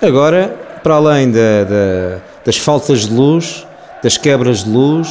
Agora, 0.00 0.48
para 0.82 0.94
além 0.94 1.30
da- 1.30 1.64
da- 1.64 2.18
das 2.44 2.56
faltas 2.56 3.06
de 3.06 3.14
luz, 3.14 3.66
das 4.02 4.16
quebras 4.16 4.64
de 4.64 4.70
luz, 4.70 5.08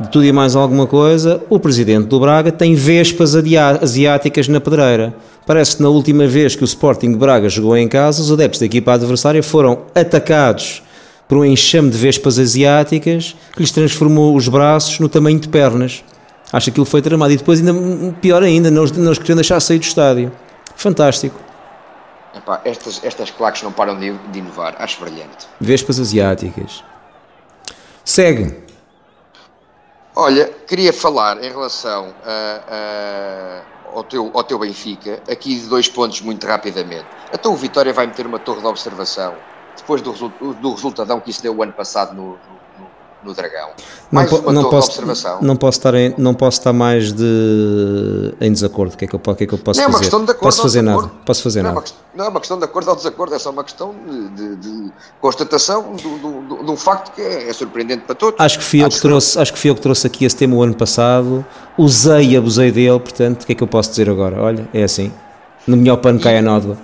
de 0.00 0.08
tudo 0.10 0.24
e 0.24 0.32
mais 0.32 0.56
alguma 0.56 0.86
coisa, 0.86 1.40
o 1.50 1.58
presidente 1.58 2.06
do 2.06 2.20
Braga 2.20 2.50
tem 2.52 2.74
vespas 2.74 3.34
asiáticas 3.36 4.48
na 4.48 4.60
pedreira. 4.60 5.14
Parece 5.46 5.76
que 5.76 5.82
na 5.82 5.88
última 5.88 6.26
vez 6.26 6.54
que 6.54 6.62
o 6.62 6.66
Sporting 6.66 7.12
de 7.12 7.16
Braga 7.18 7.48
jogou 7.48 7.76
em 7.76 7.88
casa, 7.88 8.20
os 8.22 8.30
adeptos 8.32 8.60
da 8.60 8.66
equipa 8.66 8.92
adversária 8.92 9.42
foram 9.42 9.78
atacados 9.94 10.82
por 11.26 11.38
um 11.38 11.44
enxame 11.44 11.90
de 11.90 11.98
vespas 11.98 12.38
asiáticas 12.38 13.34
que 13.54 13.60
lhes 13.60 13.70
transformou 13.72 14.34
os 14.34 14.48
braços 14.48 14.98
no 15.00 15.08
tamanho 15.08 15.38
de 15.38 15.48
pernas. 15.48 16.02
Acho 16.52 16.64
que 16.66 16.70
aquilo 16.70 16.86
foi 16.86 17.02
tramado. 17.02 17.32
E 17.32 17.36
depois, 17.36 17.60
ainda 17.60 18.12
pior 18.22 18.42
ainda, 18.42 18.70
não 18.70 18.84
os, 18.84 18.92
não 18.92 19.12
os 19.12 19.18
queriam 19.18 19.36
deixar 19.36 19.60
sair 19.60 19.78
do 19.78 19.84
estádio. 19.84 20.32
Fantástico. 20.76 21.38
Epá, 22.34 22.60
estas, 22.64 23.02
estas 23.02 23.30
claques 23.30 23.62
não 23.62 23.72
param 23.72 23.98
de, 23.98 24.12
de 24.12 24.38
inovar, 24.38 24.76
acho 24.78 25.00
brilhante. 25.00 25.46
Vespas 25.60 25.98
asiáticas. 25.98 26.84
Segue. 28.04 28.66
Olha, 30.14 30.46
queria 30.66 30.92
falar 30.92 31.42
em 31.42 31.48
relação 31.48 32.14
a- 32.24 32.64
a- 32.68 33.62
ao, 33.96 34.04
teu, 34.04 34.30
ao 34.34 34.44
teu 34.44 34.58
Benfica, 34.58 35.22
aqui 35.30 35.54
de 35.60 35.66
dois 35.68 35.88
pontos 35.88 36.20
muito 36.20 36.46
rapidamente. 36.46 37.08
Então 37.32 37.52
o 37.52 37.56
Vitória 37.56 37.92
vai 37.92 38.06
meter 38.06 38.26
uma 38.26 38.38
torre 38.38 38.60
de 38.60 38.66
observação 38.66 39.38
depois 39.76 40.02
do, 40.02 40.12
do 40.54 40.74
resultadão 40.74 41.20
que 41.20 41.30
isso 41.30 41.40
deu 41.42 41.54
o 41.56 41.62
ano 41.62 41.72
passado 41.72 42.14
no, 42.14 42.40
no, 42.48 42.57
no- 43.22 43.34
Dragão. 43.34 43.68
Não, 43.68 43.74
Mais 44.10 44.30
po- 44.30 44.36
uma 44.36 44.52
não 44.52 44.62
torre 44.62 44.74
posso, 44.76 44.88
observação. 44.90 45.38
não 45.42 45.56
posso 45.56 45.78
estar 45.78 45.94
em, 45.94 46.14
não 46.16 46.34
posso 46.34 46.58
estar 46.58 46.72
mais 46.72 47.12
de 47.12 48.34
em 48.40 48.52
desacordo. 48.52 48.94
O 48.94 48.96
que 48.96 49.04
é 49.04 49.08
que 49.08 49.14
eu, 49.14 49.18
que 49.20 49.44
é 49.44 49.46
que 49.46 49.52
eu 49.54 49.58
posso 49.58 49.78
Não 49.80 49.84
é 49.84 49.86
uma 49.88 49.92
fazer? 49.98 50.04
questão 50.04 50.24
de 50.24 50.30
acordo 50.30 50.42
posso 50.44 50.62
fazer 50.62 50.80
desacordo. 50.82 51.08
nada. 51.08 51.20
Posso 51.26 51.42
fazer 51.42 51.62
não, 51.62 51.68
é 51.68 51.72
uma, 51.72 51.74
nada. 51.80 51.86
quest- 51.86 51.98
não 52.14 52.24
é 52.24 52.28
uma 52.28 52.40
questão 52.40 52.58
de 52.58 52.64
acordo 52.64 52.88
ou 52.90 52.96
desacordo, 52.96 53.34
é 53.34 53.38
só 53.38 53.50
uma 53.50 53.64
questão 53.64 53.94
de, 54.08 54.28
de- 54.30 54.56
de 54.56 54.92
constatação 55.20 55.94
de 55.96 56.06
um 56.70 56.76
facto 56.76 57.12
que 57.14 57.20
é, 57.22 57.48
é 57.48 57.52
surpreendente 57.52 58.04
para 58.04 58.14
todos. 58.14 58.40
Acho 58.40 58.58
que 58.58 58.64
fui 58.64 58.82
eu 58.82 58.88
que 58.88 59.00
trouxe, 59.00 59.38
acho 59.38 59.52
que 59.52 59.58
fui 59.58 59.70
eu 59.70 59.74
que 59.74 59.80
trouxe 59.80 60.06
aqui 60.06 60.24
esse 60.24 60.36
tema 60.36 60.54
o 60.56 60.62
ano 60.62 60.74
passado. 60.74 61.44
Usei 61.76 62.30
e 62.30 62.36
abusei 62.36 62.72
dele, 62.72 62.98
portanto, 62.98 63.42
o 63.42 63.46
que 63.46 63.52
é 63.52 63.54
que 63.54 63.62
eu 63.62 63.68
posso 63.68 63.90
dizer 63.90 64.08
agora? 64.10 64.40
Olha, 64.40 64.68
é 64.72 64.82
assim. 64.82 65.12
No 65.66 65.76
melhor 65.76 65.98
pano 65.98 66.18
cai 66.20 66.38
a 66.38 66.42
nódoa. 66.42 66.78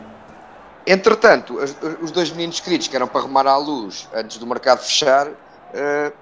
Entretanto, 0.87 1.59
os 2.03 2.11
dois 2.11 2.31
meninos 2.31 2.61
queridos 2.61 2.89
que 2.89 2.95
eram 2.95 3.07
para 3.07 3.21
arrumar 3.23 3.47
à 3.47 3.57
luz 3.57 4.07
antes 4.15 4.37
do 4.37 4.47
mercado 4.47 4.81
fechar, 4.81 5.29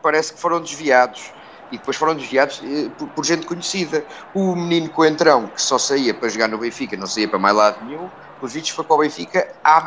parece 0.02 0.32
que 0.32 0.40
foram 0.40 0.60
desviados. 0.60 1.32
E 1.70 1.78
depois 1.78 1.96
foram 1.96 2.14
desviados 2.14 2.60
eh, 2.62 2.90
por, 2.98 3.08
por 3.08 3.24
gente 3.24 3.46
conhecida. 3.46 4.04
O 4.34 4.54
menino 4.54 4.90
Coentrão, 4.90 5.46
que 5.46 5.60
só 5.62 5.78
saía 5.78 6.12
para 6.12 6.28
jogar 6.28 6.48
no 6.48 6.58
Benfica, 6.58 6.96
não 6.98 7.06
saía 7.06 7.26
para 7.26 7.38
mais 7.38 7.56
lado 7.56 7.78
nenhum, 7.86 8.10
os 8.42 8.52
vídeos 8.52 8.74
foi 8.74 8.84
para 8.84 8.96
o 8.96 8.98
Benfica 8.98 9.48
A+. 9.64 9.78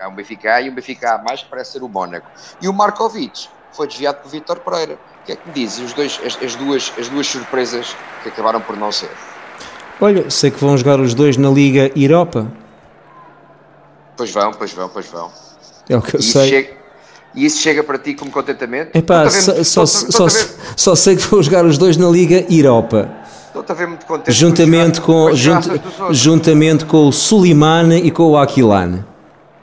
Há 0.00 0.08
um 0.08 0.14
Benfica 0.14 0.54
A 0.54 0.60
e 0.60 0.68
um 0.70 0.74
Benfica 0.74 1.14
A+, 1.14 1.18
que 1.36 1.44
parece 1.48 1.72
ser 1.72 1.82
o 1.84 1.88
Mónaco. 1.88 2.26
E 2.60 2.66
o 2.66 2.72
Markovic 2.72 3.48
foi 3.72 3.86
desviado 3.86 4.22
por 4.22 4.28
Vítor 4.30 4.58
Pereira. 4.58 4.94
O 5.22 5.24
que 5.26 5.32
é 5.32 5.36
que 5.36 5.48
me? 5.56 5.64
Os 5.66 5.92
dois, 5.92 6.20
as, 6.26 6.42
as 6.42 6.54
duas, 6.56 6.92
as 6.98 7.08
duas 7.08 7.26
surpresas 7.28 7.96
que 8.22 8.28
acabaram 8.28 8.60
por 8.60 8.76
não 8.76 8.90
ser. 8.90 9.10
Olha, 10.00 10.28
sei 10.30 10.50
que 10.50 10.58
vão 10.58 10.76
jogar 10.76 10.98
os 10.98 11.14
dois 11.14 11.36
na 11.36 11.48
Liga 11.48 11.92
Europa. 11.96 12.50
Pois 14.16 14.32
vão, 14.32 14.52
pois 14.52 14.72
vão, 14.72 14.88
pois 14.88 15.06
vão. 15.06 15.30
É 15.88 15.96
o 15.96 16.02
que 16.02 16.16
eu 16.16 16.20
E 16.20 16.22
sei. 16.22 16.48
chega, 16.48 16.76
e 17.34 17.44
isso 17.44 17.60
chega 17.60 17.82
para 17.82 17.98
ti 17.98 18.14
como 18.14 18.30
contentamento? 18.30 18.96
Epá, 18.96 19.22
a 19.22 19.30
só, 19.30 19.64
só, 19.64 19.86
só, 19.86 20.26
a 20.26 20.30
só 20.76 20.94
sei 20.94 21.16
que 21.16 21.22
vão 21.22 21.42
jogar 21.42 21.64
os 21.64 21.76
dois 21.76 21.96
na 21.96 22.08
Liga 22.08 22.44
Europa. 22.48 23.10
Estou-te 23.48 23.70
a 23.70 23.74
ver 23.74 23.86
muito 23.88 24.06
contente. 24.06 24.32
Juntamente 24.32 25.00
com, 25.00 25.28
as 25.28 25.38
junt, 25.38 25.66
juntamente 26.10 26.84
com 26.84 27.08
o 27.08 27.12
Suleiman 27.12 27.96
e 27.96 28.10
com 28.10 28.30
o 28.30 28.36
Aquilane. 28.36 29.04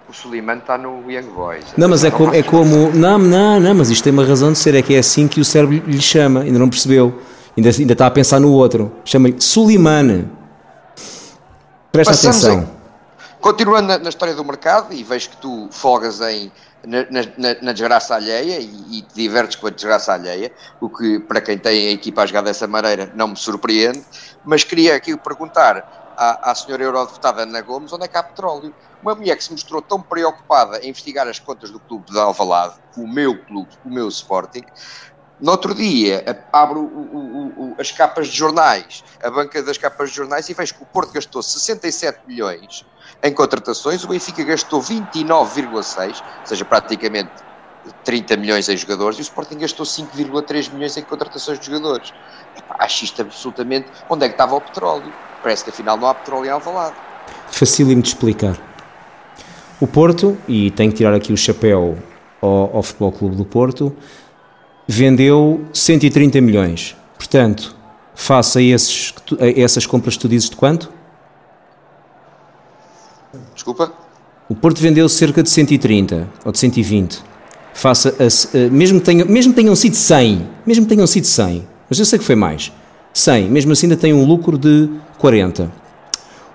O 0.10 0.14
Suleiman 0.14 0.58
está 0.58 0.78
no 0.78 1.10
Young 1.10 1.30
Boys. 1.36 1.66
Não, 1.78 1.88
mas 1.88 2.04
é 2.04 2.12
como, 2.12 2.34
é 2.34 2.44
como. 2.44 2.92
Não, 2.94 3.18
não, 3.18 3.60
não, 3.60 3.74
mas 3.76 3.90
isto 3.90 4.04
tem 4.04 4.12
uma 4.12 4.26
razão 4.26 4.52
de 4.52 4.58
ser, 4.58 4.76
é 4.76 4.82
que 4.82 4.94
é 4.94 5.00
assim 5.00 5.28
que 5.28 5.40
o 5.40 5.46
cérebro 5.46 5.82
lhe 5.88 6.02
chama, 6.02 6.42
ainda 6.42 6.60
não 6.60 6.70
percebeu. 6.70 7.14
Ainda, 7.56 7.70
ainda 7.70 7.94
está 7.94 8.08
a 8.08 8.12
pensar 8.12 8.40
no 8.40 8.52
outro. 8.52 8.92
Chama-lhe 9.06 9.36
Suleiman. 9.40 10.26
Presta 11.92 12.14
Passamos 12.14 12.46
atenção. 12.46 12.81
Continuando 13.42 13.88
na, 13.88 13.98
na 13.98 14.10
história 14.10 14.36
do 14.36 14.46
mercado, 14.46 14.94
e 14.94 15.04
vejo 15.04 15.32
que 15.32 15.38
tu 15.38 15.68
folgas 15.74 16.22
em, 16.22 16.54
na, 16.86 17.00
na- 17.10 17.62
na- 17.64 17.72
desgraça 17.74 18.14
alheia 18.16 18.60
e, 18.60 19.00
e 19.00 19.02
te 19.08 19.16
divertes 19.16 19.56
com 19.56 19.66
a 19.66 19.72
desgraça 19.72 20.14
alheia, 20.14 20.54
o 20.80 20.92
que 20.92 21.20
para 21.22 21.42
quem 21.42 21.58
tem 21.58 21.88
a 21.88 21.92
equipa 21.92 22.22
a 22.22 22.26
jogar 22.28 22.42
dessa 22.44 22.68
maneira 22.68 23.12
não 23.16 23.30
me 23.30 23.38
surpreende, 23.38 24.06
mas 24.44 24.64
queria 24.64 24.96
aqui 24.96 25.18
perguntar 25.18 25.84
à, 26.16 26.52
à 26.52 26.56
senhora 26.56 26.84
eurodeputada 26.84 27.42
Ana 27.42 27.62
Gomes 27.62 27.92
onde 27.92 28.06
é 28.06 28.08
que 28.08 28.18
há 28.18 28.22
petróleo. 28.24 28.76
Uma 29.02 29.16
mulher 29.16 29.36
que 29.36 29.44
se 29.44 29.52
mostrou 29.52 29.82
tão 29.82 30.04
preocupada 30.04 30.78
em 30.86 30.90
investigar 30.90 31.28
as 31.28 31.40
contas 31.40 31.72
do 31.72 31.80
clube 31.82 32.06
de 32.12 32.20
Alvalade, 32.20 32.76
o 32.96 33.08
meu 33.12 33.44
clube, 33.46 33.72
o 33.84 33.92
meu 33.92 34.08
Sporting, 34.08 34.64
no 35.42 35.52
outro 35.52 35.74
dia, 35.74 36.24
abro 36.54 36.80
o- 36.80 36.84
o- 36.84 37.72
o- 37.72 37.76
as 37.80 37.92
capas 37.92 38.28
de 38.28 38.38
jornais, 38.38 39.04
a 39.24 39.30
banca 39.30 39.62
das 39.64 39.78
capas 39.78 40.12
de 40.12 40.16
jornais, 40.16 40.48
e 40.50 40.54
vejo 40.54 40.76
que 40.76 40.84
o 40.84 40.86
Porto 40.86 41.12
gastou 41.12 41.42
67 41.42 42.20
milhões 42.28 42.86
em 43.24 43.34
contratações, 43.34 44.04
o 44.04 44.08
Benfica 44.08 44.44
gastou 44.44 44.82
29,6, 44.82 46.22
ou 46.42 46.46
seja, 46.46 46.64
praticamente 46.64 47.32
30 48.04 48.38
milhões 48.38 48.70
em 48.70 48.78
jogadores, 48.78 49.18
e 49.18 49.22
o 49.22 49.24
Sporting 49.24 49.58
gastou 49.58 49.86
5,3 49.86 50.70
milhões 50.70 50.96
em 50.98 51.04
contratações 51.04 51.60
de 51.60 51.66
jogadores. 51.66 52.14
Acho 52.78 53.04
isto 53.06 53.22
absolutamente. 53.24 53.88
Onde 54.08 54.26
é 54.26 54.28
que 54.28 54.36
estava 54.36 54.56
o 54.56 54.62
petróleo? 54.62 55.12
Parece 55.42 55.64
que 55.64 55.72
afinal 55.72 55.98
não 55.98 56.08
há 56.08 56.14
petróleo 56.14 56.46
em 56.46 56.50
Alvalade. 56.50 56.96
Facílimo 57.50 58.02
de 58.02 58.10
explicar. 58.10 58.56
O 59.80 59.88
Porto, 59.88 60.38
e 60.48 60.70
tenho 60.72 60.92
que 60.92 60.98
tirar 60.98 61.14
aqui 61.16 61.34
o 61.34 61.38
chapéu 61.38 61.98
ao, 62.40 62.76
ao 62.78 62.84
Futebol 62.84 63.12
Clube 63.12 63.36
do 63.36 63.46
Porto, 63.46 63.96
vendeu 64.98 65.62
130 65.74 66.40
milhões. 66.42 66.96
Portanto, 67.18 67.76
face 68.16 68.58
a, 68.60 68.62
esses, 68.62 69.14
a 69.40 69.60
essas 69.62 69.86
compras 69.86 70.16
que 70.16 70.22
tu 70.22 70.30
dizes 70.30 70.50
de 70.50 70.56
quanto? 70.56 70.90
Desculpa? 73.54 73.92
O 74.50 74.56
Porto 74.56 74.80
vendeu 74.82 75.08
cerca 75.08 75.42
de 75.42 75.50
130 75.50 76.28
ou 76.44 76.52
de 76.52 76.60
120. 76.60 77.24
Face 77.74 78.10
a, 78.10 78.12
a- 78.12 78.70
mesmo, 78.70 79.00
que 79.00 79.06
tenham, 79.06 79.28
mesmo 79.28 79.54
que 79.54 79.62
tenham 79.62 79.76
sido 79.76 79.96
100, 79.96 80.48
mesmo 80.66 80.86
que 80.86 80.90
tenham 80.94 81.08
sido 81.08 81.26
100, 81.26 81.68
mas 81.90 82.00
eu 82.00 82.06
sei 82.06 82.20
que 82.20 82.26
foi 82.26 82.36
mais. 82.36 82.72
100, 83.14 83.50
mesmo 83.50 83.72
assim 83.72 83.86
ainda 83.86 83.98
tem 83.98 84.14
um 84.14 84.26
lucro 84.26 84.58
de 84.58 84.90
40. 85.18 85.72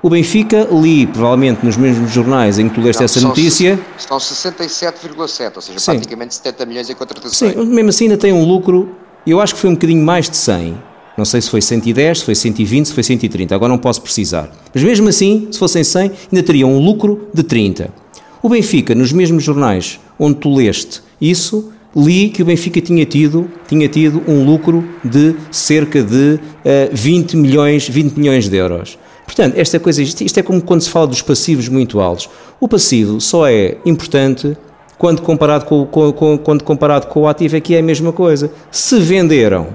O 0.07 0.09
Benfica, 0.09 0.69
li 0.71 1.05
provavelmente 1.05 1.67
nos 1.67 1.77
mesmos 1.77 2.13
jornais 2.13 2.61
em 2.61 2.69
que 2.69 2.77
tu 2.77 2.81
leste 2.81 3.03
essa 3.03 3.21
notícia, 3.21 3.77
São 3.99 4.19
67,7, 4.19 5.57
ou 5.57 5.61
seja, 5.61 5.79
Sim. 5.81 5.93
praticamente 5.95 6.33
70 6.33 6.65
milhões 6.65 6.89
em 6.89 6.95
contratações. 6.95 7.55
sim, 7.55 7.67
mesmo 7.67 7.89
assim 7.89 8.05
ainda 8.05 8.17
tem 8.17 8.33
um 8.33 8.45
lucro, 8.45 8.95
eu 9.27 9.41
acho 9.41 9.57
que 9.57 9.61
foi 9.61 9.69
um 9.69 9.73
bocadinho 9.73 10.05
mais 10.05 10.31
de 10.31 10.37
100. 10.37 10.77
Não 11.19 11.25
sei 11.25 11.41
se 11.41 11.51
foi 11.51 11.61
110, 11.61 12.21
se 12.21 12.25
foi 12.25 12.37
120, 12.37 12.87
se 12.87 12.95
foi 12.95 13.03
130, 13.03 13.53
agora 13.53 13.69
não 13.69 13.79
posso 13.79 14.01
precisar. 14.01 14.49
Mas 14.73 14.85
mesmo 14.85 15.09
assim, 15.09 15.49
se 15.51 15.59
fossem 15.59 15.83
100, 15.83 16.13
ainda 16.31 16.43
teria 16.45 16.69
um 16.69 16.79
lucro 16.79 17.29
de 17.35 17.43
30. 17.43 17.93
O 18.41 18.49
Benfica, 18.49 18.95
nos 18.95 19.11
mesmos 19.11 19.43
jornais 19.43 19.99
onde 20.21 20.37
tu 20.37 20.55
leste 20.55 21.03
isso, 21.21 21.73
li 21.97 22.29
que 22.29 22.43
o 22.43 22.45
Benfica 22.45 22.81
tinha 22.81 23.05
tido, 23.05 23.51
tinha 23.67 23.89
tido 23.89 24.23
um 24.29 24.45
lucro 24.45 24.89
de 25.03 25.35
cerca 25.51 26.01
de 26.01 26.39
eh, 26.65 26.91
20, 26.93 27.37
milhões, 27.37 27.89
20 27.89 28.15
milhões 28.15 28.49
de 28.49 28.57
euros. 28.57 28.97
Portanto, 29.37 29.59
esta 29.59 29.79
coisa, 29.79 30.01
isto, 30.03 30.39
é 30.39 30.43
como 30.43 30.63
quando 30.63 30.81
se 30.81 30.89
fala 30.89 31.07
dos 31.07 31.21
passivos 31.21 31.69
muito 31.69 32.01
altos. 32.01 32.29
O 32.59 32.67
passivo 32.67 33.21
só 33.21 33.47
é 33.47 33.77
importante 33.85 34.57
quando 34.97 35.21
comparado 35.21 35.67
com, 35.67 35.85
com- 35.85 36.11
com- 36.11 36.39
quando 36.39 36.65
comparado 36.65 37.07
com 37.09 37.21
o 37.21 37.29
ativo, 37.29 37.55
é 37.55 37.61
que 37.61 37.75
é 37.75 37.81
a 37.81 37.83
mesma 37.83 38.13
coisa. 38.13 38.51
Se 38.71 38.99
venderam, 38.99 39.69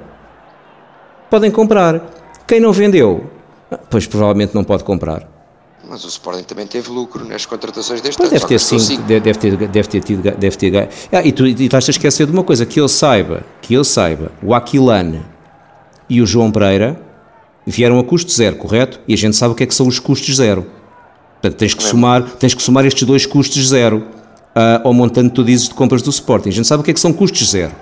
podem 1.29 1.51
comprar. 1.51 2.01
Quem 2.47 2.59
não 2.59 2.73
vendeu, 2.73 3.29
pois 3.89 4.07
provavelmente 4.07 4.55
não 4.55 4.63
pode 4.63 4.83
comprar. 4.83 5.29
Mas 5.87 6.03
o 6.05 6.07
Sporting 6.07 6.43
também 6.43 6.65
teve 6.65 6.89
lucro 6.89 7.23
nas 7.25 7.45
contratações 7.45 8.01
deste 8.01 8.17
Pois 8.17 8.29
ano. 8.31 8.39
deve 8.39 8.47
ter 8.47 8.59
sim, 8.59 8.79
cinco. 8.79 9.03
deve, 9.03 9.33
ter, 9.33 9.57
deve 9.57 9.87
ter 9.89 10.01
tido, 10.03 10.21
deve 10.23 10.55
ter. 10.57 10.89
Ah, 11.11 11.21
e 11.23 11.31
tu 11.31 11.45
e 11.45 11.51
estás 11.65 11.87
a 11.87 11.91
esquecer 11.91 12.25
de 12.25 12.31
uma 12.31 12.43
coisa, 12.43 12.65
que 12.65 12.79
eu 12.79 12.87
saiba, 12.87 13.43
que 13.61 13.73
eu 13.73 13.83
saiba, 13.83 14.31
o 14.41 14.53
Aquilane 14.55 15.21
e 16.09 16.19
o 16.21 16.25
João 16.25 16.51
Pereira 16.51 16.99
vieram 17.65 17.99
a 17.99 18.03
custo 18.03 18.31
zero, 18.31 18.55
correto? 18.55 18.99
E 19.07 19.13
a 19.13 19.17
gente 19.17 19.35
sabe 19.35 19.53
o 19.53 19.55
que 19.55 19.63
é 19.63 19.65
que 19.65 19.75
são 19.75 19.87
os 19.87 19.99
custos 19.99 20.35
zero. 20.35 20.65
Portanto, 21.33 21.57
tens 21.57 21.73
que 21.73 21.83
somar, 21.83 22.23
tens 22.23 22.53
que 22.53 22.61
somar 22.61 22.85
estes 22.85 23.03
dois 23.03 23.25
custos 23.25 23.69
zero 23.69 24.07
ah, 24.55 24.81
ao 24.83 24.93
montante 24.93 25.29
que 25.29 25.35
tu 25.35 25.43
dizes 25.43 25.69
de 25.69 25.73
compras 25.73 26.01
do 26.01 26.09
Sporting. 26.09 26.49
A 26.49 26.51
gente 26.51 26.67
sabe 26.67 26.81
o 26.81 26.83
que 26.83 26.91
é 26.91 26.93
que 26.93 26.99
são 26.99 27.11
custos 27.13 27.49
zero. 27.49 27.73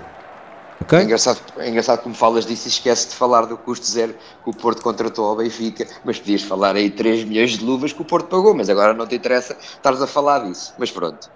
Ok? 0.80 0.98
É 0.98 1.02
engraçado, 1.02 1.40
é 1.58 1.68
engraçado 1.68 2.02
como 2.02 2.14
falas 2.14 2.46
disso 2.46 2.66
e 2.66 2.70
esquece 2.70 3.08
de 3.08 3.14
falar 3.14 3.42
do 3.42 3.56
custo 3.56 3.86
zero 3.86 4.14
que 4.42 4.50
o 4.50 4.52
Porto 4.52 4.82
contratou 4.82 5.26
ao 5.26 5.36
Benfica, 5.36 5.86
mas 6.04 6.18
podias 6.18 6.42
falar 6.42 6.74
aí 6.74 6.88
3 6.88 7.24
milhões 7.24 7.58
de 7.58 7.64
luvas 7.64 7.92
que 7.92 8.00
o 8.00 8.04
Porto 8.04 8.28
pagou, 8.28 8.54
mas 8.54 8.70
agora 8.70 8.94
não 8.94 9.06
te 9.06 9.14
interessa 9.14 9.56
estares 9.60 10.00
a 10.00 10.06
falar 10.06 10.38
disso. 10.40 10.72
Mas 10.78 10.90
pronto. 10.90 11.30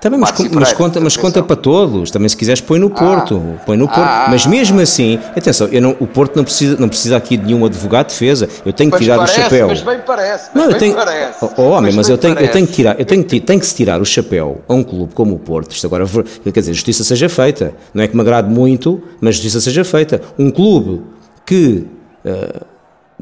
Também, 0.00 0.18
mas, 0.18 0.32
mas 0.52 0.72
conta, 0.72 1.00
mas 1.00 1.16
conta 1.16 1.42
para 1.42 1.56
todos. 1.56 2.10
Também 2.10 2.28
se 2.28 2.36
quiseres 2.36 2.60
põe 2.60 2.78
no 2.78 2.88
Porto, 2.90 3.42
põe 3.66 3.76
no 3.76 3.86
Porto. 3.86 4.00
Ah. 4.00 4.28
mas 4.30 4.46
mesmo 4.46 4.80
assim, 4.80 5.18
atenção, 5.36 5.68
eu 5.68 5.82
não, 5.82 5.96
o 5.98 6.06
Porto 6.06 6.36
não 6.36 6.44
precisa, 6.44 6.76
não 6.78 6.88
precisa 6.88 7.16
aqui 7.16 7.36
de 7.36 7.46
nenhum 7.46 7.64
advogado 7.64 8.06
de 8.06 8.12
defesa. 8.12 8.48
Eu 8.64 8.72
tenho 8.72 8.90
que 8.90 8.96
Mas 8.96 9.04
tirar 9.04 9.16
parece, 9.16 9.38
o 9.38 9.42
chapéu. 9.42 9.68
mas 9.68 9.82
bem 9.82 9.98
parece, 10.06 10.50
mas 10.52 10.54
Não, 10.54 10.64
eu 10.64 10.70
bem 10.70 10.78
tenho, 10.78 10.94
parece. 10.94 11.44
oh, 11.44 11.50
oh, 11.56 11.62
homem, 11.70 11.92
mas, 11.92 12.06
bem 12.06 12.14
eu 12.14 12.18
tenho, 12.18 12.38
eu 12.38 12.50
tenho 12.50 12.66
que 12.66 12.72
tirar, 12.72 12.98
eu 12.98 13.04
tenho 13.04 13.24
que 13.24 13.40
tem 13.40 13.58
que 13.58 13.66
se 13.66 13.74
tirar 13.74 14.00
o 14.00 14.04
chapéu 14.04 14.62
a 14.68 14.74
um 14.74 14.82
clube 14.82 15.14
como 15.14 15.34
o 15.34 15.38
Porto. 15.38 15.72
Isto 15.72 15.86
agora, 15.86 16.06
quer 16.06 16.60
dizer, 16.60 16.72
justiça 16.74 17.02
seja 17.02 17.28
feita. 17.28 17.74
Não 17.92 18.02
é 18.02 18.08
que 18.08 18.14
me 18.14 18.22
agrade 18.22 18.48
muito, 18.48 19.02
mas 19.20 19.34
justiça 19.34 19.60
seja 19.60 19.84
feita. 19.84 20.20
Um 20.38 20.50
clube 20.50 21.02
que 21.44 21.86
eh, 22.24 22.60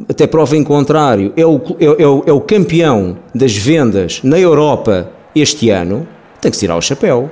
até 0.08 0.26
prova 0.26 0.56
em 0.56 0.62
contrário, 0.62 1.32
é 1.36 1.46
o, 1.46 1.60
é, 1.80 2.02
é 2.02 2.06
o, 2.06 2.22
é 2.26 2.32
o 2.32 2.40
campeão 2.40 3.16
das 3.34 3.56
vendas 3.56 4.20
na 4.22 4.38
Europa 4.38 5.10
este 5.34 5.70
ano, 5.70 6.06
tem 6.46 6.52
que 6.52 6.58
tirar 6.58 6.76
o 6.76 6.80
chapéu. 6.80 7.28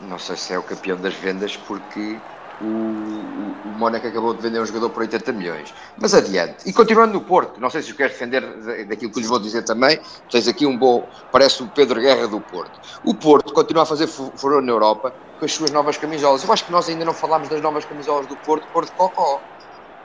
Não 0.00 0.20
sei 0.20 0.36
se 0.36 0.52
é 0.52 0.58
o 0.58 0.62
campeão 0.62 0.96
das 0.96 1.14
vendas 1.14 1.56
porque 1.56 2.22
o, 2.60 2.64
o, 2.64 3.60
o 3.64 3.74
Mónaco 3.76 4.06
acabou 4.06 4.32
de 4.34 4.40
vender 4.42 4.60
um 4.60 4.66
jogador 4.66 4.90
por 4.90 5.02
80 5.02 5.32
milhões. 5.32 5.74
Mas 6.00 6.14
adiante. 6.14 6.68
E 6.68 6.72
continuando 6.72 7.14
no 7.14 7.22
Porto, 7.22 7.60
não 7.60 7.68
sei 7.70 7.82
se 7.82 7.90
os 7.90 7.96
queres 7.96 8.12
defender 8.12 8.40
da- 8.40 8.84
daquilo 8.84 9.10
que 9.10 9.18
lhes 9.18 9.28
vou 9.28 9.40
dizer 9.40 9.64
também, 9.64 9.98
tens 10.30 10.46
aqui 10.46 10.64
um 10.64 10.78
bom, 10.78 11.10
parece 11.32 11.60
o 11.60 11.68
Pedro 11.68 12.00
Guerra 12.00 12.28
do 12.28 12.40
Porto. 12.40 12.78
O 13.02 13.16
Porto 13.16 13.52
continua 13.52 13.82
a 13.82 13.86
fazer 13.86 14.06
fu- 14.06 14.32
furor 14.38 14.62
na 14.62 14.70
Europa 14.70 15.12
com 15.36 15.44
as 15.44 15.52
suas 15.52 15.72
novas 15.72 15.96
camisolas. 15.98 16.44
Eu 16.44 16.52
acho 16.52 16.64
que 16.64 16.70
nós 16.70 16.88
ainda 16.88 17.04
não 17.04 17.12
falámos 17.14 17.48
das 17.48 17.60
novas 17.60 17.84
camisolas 17.84 18.28
do 18.28 18.36
Porto, 18.36 18.68
Porto 18.72 18.92
Cocó. 18.94 19.42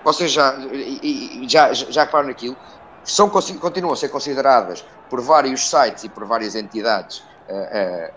Vocês 0.03 0.31
já, 0.31 0.57
e- 0.73 1.45
já, 1.47 1.71
já 1.73 2.05
repararam? 2.05 2.33
São, 3.03 3.29
continuam 3.29 3.93
a 3.93 3.95
ser 3.95 4.09
consideradas 4.09 4.83
por 5.09 5.21
vários 5.21 5.69
sites 5.69 6.03
e 6.03 6.09
por 6.09 6.25
várias 6.25 6.55
entidades 6.55 7.23
eh, 7.49 8.11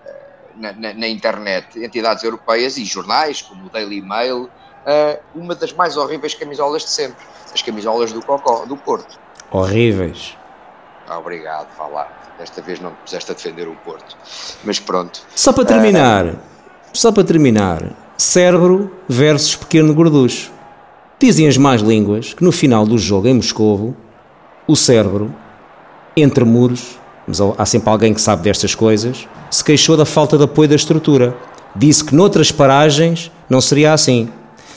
na, 0.57 0.73
na- 0.73 0.95
na 0.95 1.09
internet, 1.09 1.83
entidades 1.83 2.23
europeias 2.23 2.77
e 2.77 2.85
jornais, 2.85 3.43
como 3.43 3.67
o 3.67 3.71
Daily 3.71 4.01
Mail, 4.03 4.49
eh, 4.87 5.21
uma 5.35 5.55
das 5.55 5.73
mais 5.73 5.97
horríveis 5.97 6.35
camisolas 6.35 6.83
de 6.83 6.91
sempre. 6.91 7.25
As 7.53 7.63
camisolas 7.63 8.13
do 8.13 8.21
Cocó, 8.25 8.65
do 8.67 8.77
Porto. 8.77 9.19
Horríveis. 9.51 10.37
Ah, 11.09 11.19
obrigado, 11.19 11.69
vá 11.77 11.87
lá. 11.87 12.09
Desta 12.39 12.61
vez 12.61 12.81
não 12.81 12.91
te 12.91 12.97
puseste 13.05 13.31
a 13.31 13.35
defender 13.35 13.69
o 13.69 13.75
Porto. 13.77 14.17
Mas 14.65 14.79
pronto. 14.81 15.21
Só 15.37 15.53
para 15.53 15.65
terminar, 15.65 16.35
só 16.93 17.13
para 17.13 17.23
terminar, 17.25 17.93
cérebro 18.19 18.91
versus 19.09 19.55
pequeno 19.57 19.95
gorducho. 19.95 20.53
Dizem 21.21 21.47
as 21.49 21.57
más 21.57 21.81
línguas 21.81 22.35
que 22.35 22.43
no 22.45 22.51
final 22.53 22.85
do 22.87 22.99
jogo 22.99 23.29
em 23.29 23.35
Moscovo, 23.35 23.97
o 24.67 24.75
cérebro, 24.75 25.33
entre 26.17 26.45
muros, 26.45 26.99
mas 27.27 27.41
há 27.41 27.67
sempre 27.67 27.91
alguém 27.91 28.15
que 28.15 28.21
sabe 28.21 28.43
destas 28.43 28.75
coisas, 28.75 29.29
se 29.51 29.65
queixou 29.65 29.97
da 29.97 30.05
falta 30.05 30.37
de 30.37 30.45
apoio 30.45 30.69
da 30.69 30.75
estrutura. 30.75 31.37
Disse 31.75 32.05
que 32.05 32.15
noutras 32.15 32.53
paragens 32.53 33.31
não 33.49 33.61
seria 33.61 33.93
assim. 33.93 34.29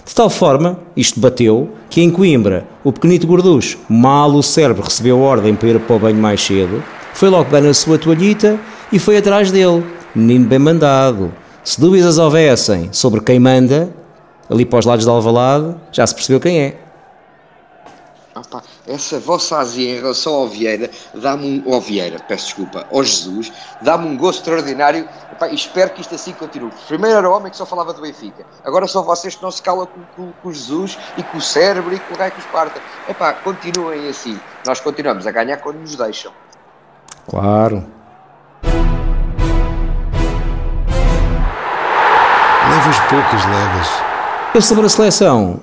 De 0.05 0.15
tal 0.15 0.29
forma, 0.29 0.79
isto 0.95 1.19
bateu, 1.19 1.69
que 1.89 2.01
em 2.01 2.09
Coimbra, 2.09 2.65
o 2.83 2.91
pequenito 2.91 3.27
gorducho, 3.27 3.77
mal 3.89 4.31
o 4.31 4.41
cérebro 4.41 4.83
recebeu 4.83 5.19
ordem 5.19 5.53
para 5.53 5.69
ir 5.69 5.79
para 5.81 5.95
o 5.95 5.99
banho 5.99 6.17
mais 6.17 6.41
cedo, 6.41 6.81
foi 7.13 7.29
logo 7.29 7.45
pegar 7.45 7.61
na 7.61 7.73
sua 7.73 7.97
toalhita 7.97 8.59
e 8.91 8.99
foi 8.99 9.17
atrás 9.17 9.51
dele. 9.51 9.83
Menino 10.15 10.45
bem 10.45 10.59
mandado. 10.59 11.31
Se 11.63 11.79
dúvidas 11.79 12.17
houvessem 12.17 12.89
sobre 12.93 13.19
quem 13.21 13.39
manda, 13.39 13.93
ali 14.49 14.65
para 14.65 14.79
os 14.79 14.85
lados 14.85 15.03
de 15.03 15.11
Alvalade, 15.11 15.75
já 15.91 16.07
se 16.07 16.15
percebeu 16.15 16.39
quem 16.39 16.59
é. 16.59 16.86
Essa 18.87 19.19
vossa 19.19 19.57
azia 19.57 19.91
em 19.91 19.99
relação 19.99 20.33
ao 20.33 20.47
Vieira, 20.47 20.89
dá-me 21.13 21.61
um. 21.65 21.73
Ao 21.73 21.81
Vieira, 21.81 22.19
peço 22.25 22.45
desculpa, 22.45 22.87
ao 22.89 23.03
Jesus, 23.03 23.51
dá-me 23.81 24.07
um 24.07 24.15
gosto 24.15 24.39
extraordinário. 24.39 25.07
Epá, 25.33 25.49
e 25.49 25.55
espero 25.55 25.89
que 25.89 25.99
isto 25.99 26.15
assim 26.15 26.31
continue. 26.31 26.71
Primeiro 26.87 27.17
era 27.17 27.29
o 27.29 27.33
homem 27.33 27.51
que 27.51 27.57
só 27.57 27.65
falava 27.65 27.93
do 27.93 28.01
Benfica, 28.01 28.45
agora 28.63 28.87
são 28.87 29.03
vocês 29.03 29.35
que 29.35 29.43
não 29.43 29.51
se 29.51 29.61
calam 29.61 29.85
com, 29.87 30.01
com, 30.15 30.31
com 30.31 30.49
o 30.49 30.53
Jesus 30.53 30.97
e 31.17 31.23
com 31.23 31.37
o 31.37 31.41
cérebro 31.41 31.93
e 31.93 31.99
com 31.99 32.13
o 32.13 32.17
Gai 32.17 32.31
que 32.31 32.39
os 32.39 32.45
parta. 32.45 32.81
Epá, 33.09 33.33
continuem 33.33 34.07
assim. 34.07 34.39
Nós 34.65 34.79
continuamos 34.79 35.27
a 35.27 35.31
ganhar 35.31 35.57
quando 35.57 35.79
nos 35.79 35.95
deixam. 35.95 36.31
Claro. 37.29 37.85
Levas 42.69 42.99
poucas, 43.09 43.45
levas. 43.45 43.87
Eu 44.53 44.61
sobre 44.61 44.85
a 44.85 44.89
seleção, 44.89 45.59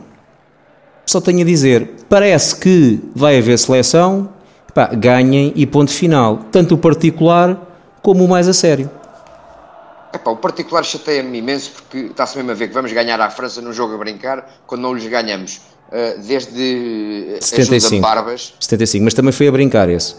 só 1.07 1.21
tenho 1.21 1.43
a 1.43 1.45
dizer, 1.45 1.90
parece 2.09 2.57
que 2.57 3.01
vai 3.14 3.38
haver 3.38 3.59
seleção, 3.59 4.29
pá, 4.75 4.87
ganhem 4.87 5.53
e 5.55 5.67
ponto 5.67 5.90
final, 5.90 6.38
tanto 6.51 6.75
o 6.75 6.79
particular 6.79 7.59
como 8.03 8.25
o 8.25 8.29
mais 8.29 8.49
a 8.49 8.53
sério. 8.53 8.90
Epá, 10.12 10.31
o 10.31 10.37
particular 10.37 10.85
chateia-me 10.85 11.38
imenso 11.38 11.73
porque 11.73 11.99
está-se 12.07 12.37
mesmo 12.37 12.53
a 12.53 12.55
ver 12.55 12.69
que 12.69 12.75
vamos 12.75 12.93
ganhar 12.93 13.21
à 13.21 13.31
França 13.31 13.61
num 13.61 13.73
jogo 13.73 13.95
a 13.95 13.99
brincar 13.99 14.61
quando 14.67 14.83
não 14.83 14.95
lhes 14.95 15.07
ganhamos 15.07 15.61
uh, 15.88 16.21
desde 16.23 17.37
75. 17.40 18.01
Barbas. 18.01 18.55
75, 18.61 19.05
mas 19.05 19.14
também 19.14 19.33
foi 19.33 19.49
a 19.49 19.53
brincar 19.53 19.88
esse. 19.88 20.14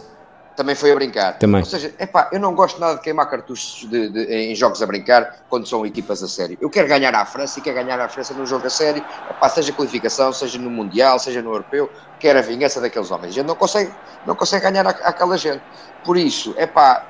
Também 0.56 0.74
foi 0.74 0.92
a 0.92 0.96
brincar. 0.96 1.38
Também. 1.38 1.62
Ou 1.62 1.66
seja, 1.66 1.94
epá, 2.00 2.30
eu 2.32 2.40
não 2.40 2.56
gosto 2.56 2.80
nada 2.80 2.96
de 2.96 3.02
queimar 3.02 3.30
cartuchos 3.30 3.90
de, 3.90 4.10
de, 4.10 4.24
em 4.34 4.56
jogos 4.56 4.82
a 4.82 4.86
brincar 4.86 5.44
quando 5.50 5.68
são 5.68 5.86
equipas 5.86 6.24
a 6.24 6.28
sério. 6.28 6.58
Eu 6.62 6.70
quero 6.70 6.88
ganhar 6.88 7.14
à 7.14 7.26
França 7.26 7.60
e 7.60 7.62
quero 7.62 7.76
ganhar 7.76 8.00
à 8.00 8.08
França 8.08 8.34
num 8.34 8.46
jogo 8.46 8.66
a 8.66 8.70
sério, 8.70 9.06
epá, 9.30 9.50
seja 9.50 9.74
qualificação, 9.74 10.32
seja 10.32 10.58
no 10.58 10.70
Mundial, 10.70 11.20
seja 11.20 11.42
no 11.42 11.50
Europeu, 11.50 11.92
quero 12.20 12.40
a 12.40 12.42
vingança 12.42 12.80
daqueles 12.80 13.12
homens. 13.12 13.32
A 13.32 13.34
gente 13.34 13.48
não 13.48 13.56
consegue, 13.56 13.94
não 14.26 14.36
consegue 14.36 14.64
ganhar 14.64 14.88
àquela 14.88 15.38
gente. 15.38 15.64
Por 16.04 16.16
isso, 16.16 16.54
é 16.58 16.66
pá, 16.66 17.06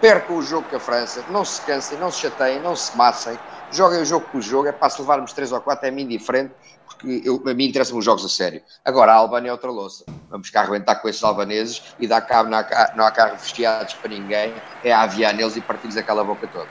percam 0.00 0.36
o 0.36 0.42
jogo 0.42 0.68
com 0.68 0.76
a 0.76 0.80
França, 0.80 1.24
não 1.28 1.44
se 1.44 1.60
cansem, 1.62 1.98
não 1.98 2.10
se 2.10 2.20
chateiem, 2.20 2.60
não 2.60 2.74
se 2.74 2.96
massem, 2.96 3.38
joguem 3.70 4.00
o 4.00 4.04
jogo 4.04 4.26
com 4.26 4.38
o 4.38 4.42
jogo, 4.42 4.66
é 4.66 4.72
para 4.72 4.90
se 4.90 5.00
levarmos 5.00 5.32
3 5.32 5.52
ou 5.52 5.60
4 5.60 5.86
é 5.86 5.90
mim 5.90 6.08
diferente, 6.08 6.54
porque 7.00 7.22
eu, 7.24 7.42
a 7.46 7.54
mim 7.54 7.64
interessam 7.64 7.96
os 7.98 8.04
jogos 8.04 8.24
a 8.24 8.28
sério. 8.28 8.60
Agora, 8.84 9.12
a 9.12 9.16
Albânia 9.16 9.48
é 9.48 9.52
outra 9.52 9.70
louça. 9.70 10.04
Vamos 10.30 10.50
cá 10.50 10.60
arrebentar 10.60 10.96
com 10.96 11.08
esses 11.08 11.22
albaneses 11.24 11.82
e 11.98 12.06
dar 12.06 12.20
cabo, 12.20 12.50
não 12.50 12.58
há, 12.58 12.92
não 12.94 13.04
há 13.04 13.10
carros 13.10 13.40
vestiados 13.40 13.94
para 13.94 14.10
ninguém, 14.10 14.52
é 14.84 14.92
aviar 14.92 15.34
neles 15.34 15.56
e 15.56 15.60
partir-lhes 15.60 15.96
aquela 15.96 16.22
boca 16.22 16.46
toda. 16.46 16.68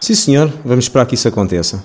Sim, 0.00 0.14
senhor, 0.14 0.48
vamos 0.64 0.86
esperar 0.86 1.06
que 1.06 1.14
isso 1.14 1.28
aconteça. 1.28 1.82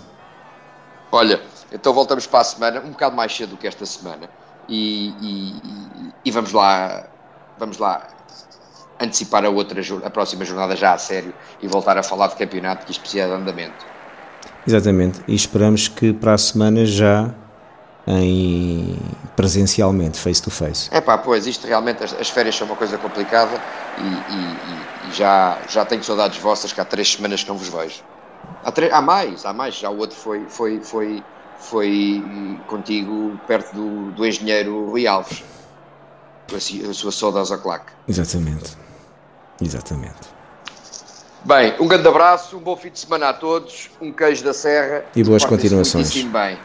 Olha, 1.12 1.42
então 1.72 1.94
voltamos 1.94 2.26
para 2.28 2.40
a 2.40 2.44
semana, 2.44 2.82
um 2.82 2.92
bocado 2.92 3.16
mais 3.16 3.36
cedo 3.36 3.52
do 3.52 3.58
que 3.58 3.68
esta 3.68 3.86
semana, 3.86 4.30
e, 4.68 5.10
e, 5.22 5.62
e 6.26 6.32
vamos 6.32 6.52
lá, 6.52 7.08
vamos 7.58 7.78
lá 7.78 8.08
antecipar 9.00 9.46
a 9.46 9.50
outra, 9.50 9.82
a 10.06 10.10
próxima 10.10 10.46
jornada 10.46 10.76
já 10.76 10.94
a 10.94 10.98
sério 10.98 11.34
e 11.62 11.68
voltar 11.68 11.98
a 11.98 12.04
falar 12.04 12.28
de 12.28 12.36
campeonato 12.36 12.86
que 12.86 12.92
isto 12.92 13.02
precisa 13.02 13.28
de 13.28 13.34
andamento. 13.34 13.86
Exatamente, 14.66 15.22
e 15.28 15.36
esperamos 15.36 15.88
que 15.88 16.14
para 16.14 16.34
a 16.34 16.38
semana 16.38 16.86
já 16.86 17.34
em 18.08 18.98
presencialmente, 19.36 20.20
face 20.20 20.42
to 20.42 20.50
face. 20.50 20.90
É 20.92 21.00
pá, 21.00 21.18
pois, 21.18 21.48
isto 21.48 21.68
realmente, 21.68 22.04
as, 22.04 22.14
as, 22.14 22.30
férias 22.30 22.56
são 22.56 22.68
uma 22.68 22.76
coisa 22.76 22.98
complicada 22.98 23.62
e, 23.98 24.02
e, 24.02 25.10
e, 25.10 25.14
já, 25.14 25.60
já 25.70 25.86
tenho 25.86 26.04
saudades 26.04 26.38
vossas 26.40 26.74
que 26.74 26.82
há 26.82 26.86
três 26.86 27.14
semanas 27.14 27.44
que 27.44 27.50
não 27.50 27.58
vos 27.58 27.70
vejo. 27.70 28.04
Há, 28.64 28.72
três, 28.72 28.92
há 28.92 29.02
mais, 29.02 29.46
há 29.46 29.54
mais, 29.54 29.76
já 29.76 29.90
o 29.90 29.98
outro 29.98 30.18
foi, 30.18 30.46
foi, 30.50 30.82
foi, 30.82 31.24
foi 31.58 32.24
contigo 32.68 33.40
perto 33.48 33.74
do, 33.74 34.12
do 34.12 34.26
engenheiro 34.26 34.90
Rui 34.90 35.08
Alves, 35.08 35.44
a, 36.52 36.90
a 36.90 36.94
sua 36.94 37.12
saudosa 37.12 37.58
claque. 37.58 37.92
Exatamente, 38.08 38.76
exatamente. 39.62 40.41
Bem, 41.44 41.74
um 41.80 41.88
grande 41.88 42.08
abraço, 42.08 42.56
um 42.56 42.60
bom 42.60 42.76
fim 42.76 42.90
de 42.90 43.00
semana 43.00 43.30
a 43.30 43.34
todos, 43.34 43.90
um 44.00 44.12
queijo 44.12 44.44
da 44.44 44.54
serra. 44.54 45.04
E 45.16 45.24
boas 45.24 45.44
continuações. 45.44 46.14
Bem. 46.24 46.58